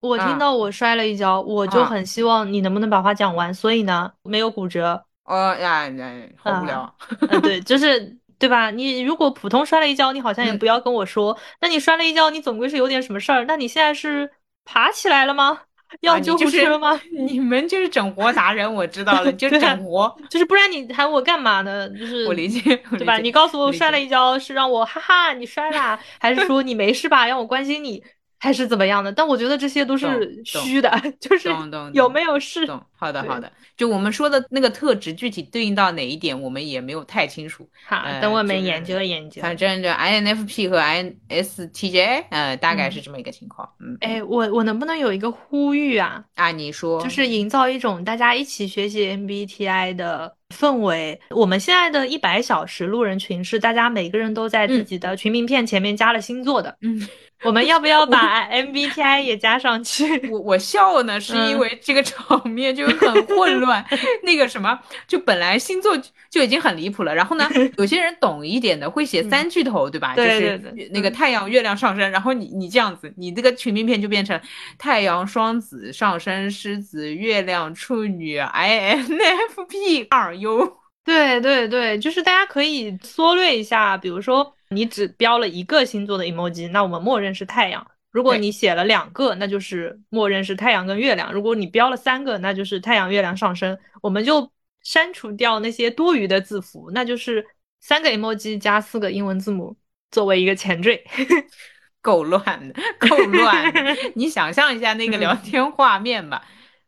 [0.00, 3.52] 我听到我摔了一跤，我就很希望你能不能把话讲完。
[3.54, 5.02] 所以呢，没有骨折。
[5.24, 6.94] 哦呀呀，好无聊。
[7.42, 8.16] 对，就是。
[8.38, 8.70] 对吧？
[8.70, 11.36] 你如果普通摔了一跤，你好像也不要跟我说。
[11.60, 13.44] 那你摔了一跤，你总归是有点什么事儿。
[13.46, 14.30] 那你现在是
[14.64, 15.60] 爬起来了吗？
[16.00, 17.00] 要救护车吗？
[17.28, 21.88] 你们就是整活达人，我知道了， 就是整活，就是不然你喊我干嘛呢？
[21.90, 22.60] 就是我理解，
[22.98, 23.18] 对吧？
[23.18, 27.26] 你告诉我摔了一跤是让我哈哈你摔啦，还是说你没事吧？
[27.26, 28.02] 让我关心你。
[28.38, 29.12] 还是怎么样的？
[29.12, 30.06] 但我觉得这些都是
[30.44, 31.48] 虚的，就是
[31.92, 32.66] 有没有事。
[32.98, 33.50] 好的，好的。
[33.76, 37.68] 就我们说的那个特质，具体对应到哪一点，我们也没有太清楚。
[37.86, 39.42] 好，等我们研究研究。
[39.42, 43.68] 反正就 INFP 和 INSTJ，呃，大概是这么一个情况。
[43.80, 46.24] 嗯，哎，我我能不能有一个呼吁啊？
[46.36, 51.20] 啊，你说，就是营造一种大家一起学习 MBTI 的氛围。
[51.30, 56.78] 我们现在的一百小时路人群是大家每个人都在自己的群名片前面加了星座的。
[56.80, 57.06] 嗯。
[57.44, 60.26] 我们要不要把 MBTI 也加上去？
[60.32, 63.84] 我我笑呢，是因为这个场面就很混 乱。
[64.22, 65.96] 那个什么，就本来星座
[66.30, 70.14] 就已经很离谱了，然后呢， 有些人懂一点的会写三巨头，对吧？
[70.16, 74.40] 就是那个太阳、月亮、上升，然后你你这样子，你这个群名片就变成
[74.78, 80.78] 太阳双子、上升狮子、月亮处女、INFP 二 U。
[81.04, 84.55] 对对对，就是大家可以缩略一下，比如说。
[84.68, 87.86] 你只标了一个星座的 emoji，那我们默认是太阳。
[88.10, 91.32] 如果你写了两个，那就是默认是太阳跟月亮。
[91.32, 93.78] 如果你标了三个，那就是太阳、月亮、上升。
[94.00, 94.50] 我们就
[94.82, 97.46] 删除掉那些多余的字符，那就是
[97.80, 99.76] 三个 emoji 加四个英文字母
[100.10, 101.04] 作为一个前缀。
[102.00, 103.72] 够乱的，够乱。
[104.14, 106.42] 你想象一下那个聊天画面吧。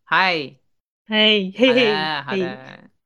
[0.04, 0.54] 嗨，
[1.06, 2.58] 嘿嘿嘿，好的，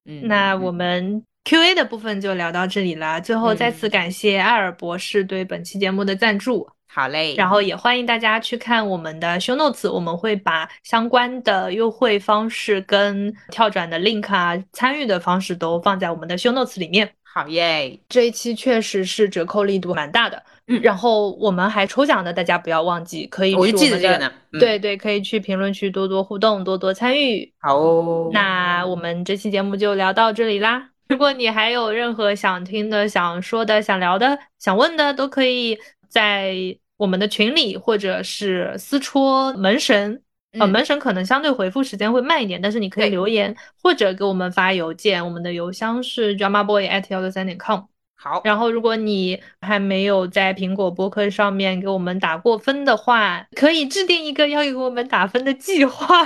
[0.05, 1.25] 嗯，那我们。
[1.45, 3.19] Q&A 的部分就聊到这里啦。
[3.19, 6.69] 最后再次感谢艾尔博士对本期节目的赞助。
[6.87, 17.11] 好嘞，然后也欢迎大家去看我们的 Show Notes，我们会把相关的优惠方式跟跳转的 link 啊、参与的方式都放在我们的 Show Notes 里面。
[17.23, 20.43] 好耶，这一期确实是折扣力度蛮大的。
[20.69, 24.31] 嗯，然后我们还抽奖的，大家不要忘记，可以去我记得这个呢。
[24.61, 27.51] 对对，可以去评论区多多互动，多多参与。
[27.59, 30.92] 好哦，那我们这期节目就聊到这里啦。
[31.09, 35.79] 如果你还有任何想听的、想说的、想聊的、想问的，都可以
[36.09, 36.55] 在
[36.97, 40.23] 我们的群里，或者是私戳门神。
[40.59, 47.81] 呃，门神可能相对回复时间会慢一点，但是你可以留言或者给我们发邮件，我们的邮箱是 dramaboy at 幺六三点 com。
[48.15, 56.23] 好，然后如果你还没有在苹果播客上面给我们打过分的话，可以制定一个要给我们打分的计划。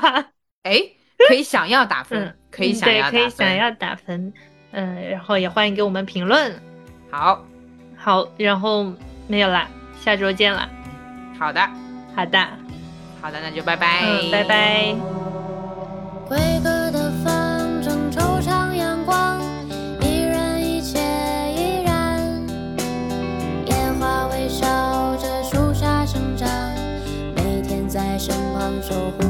[0.65, 0.83] 哎，
[1.29, 4.33] 可以想要打分，可以想要对，可以想要打分。
[4.77, 6.53] 嗯，然后也欢迎给我们评论。
[7.11, 7.43] 好，
[7.97, 8.93] 好，然后
[9.27, 9.67] 没有了，
[10.05, 10.69] 下周见了。
[11.39, 11.61] 好的，
[12.15, 12.39] 好的，
[13.23, 14.95] 好的，那就拜拜，嗯、拜拜。
[16.29, 19.41] 规格的风筝，惆怅阳光，
[20.03, 20.99] 一人一切
[21.55, 22.21] 依然。
[23.69, 24.67] 烟花微笑
[25.17, 26.47] 着树下生长，
[27.35, 29.26] 每天在身旁守护。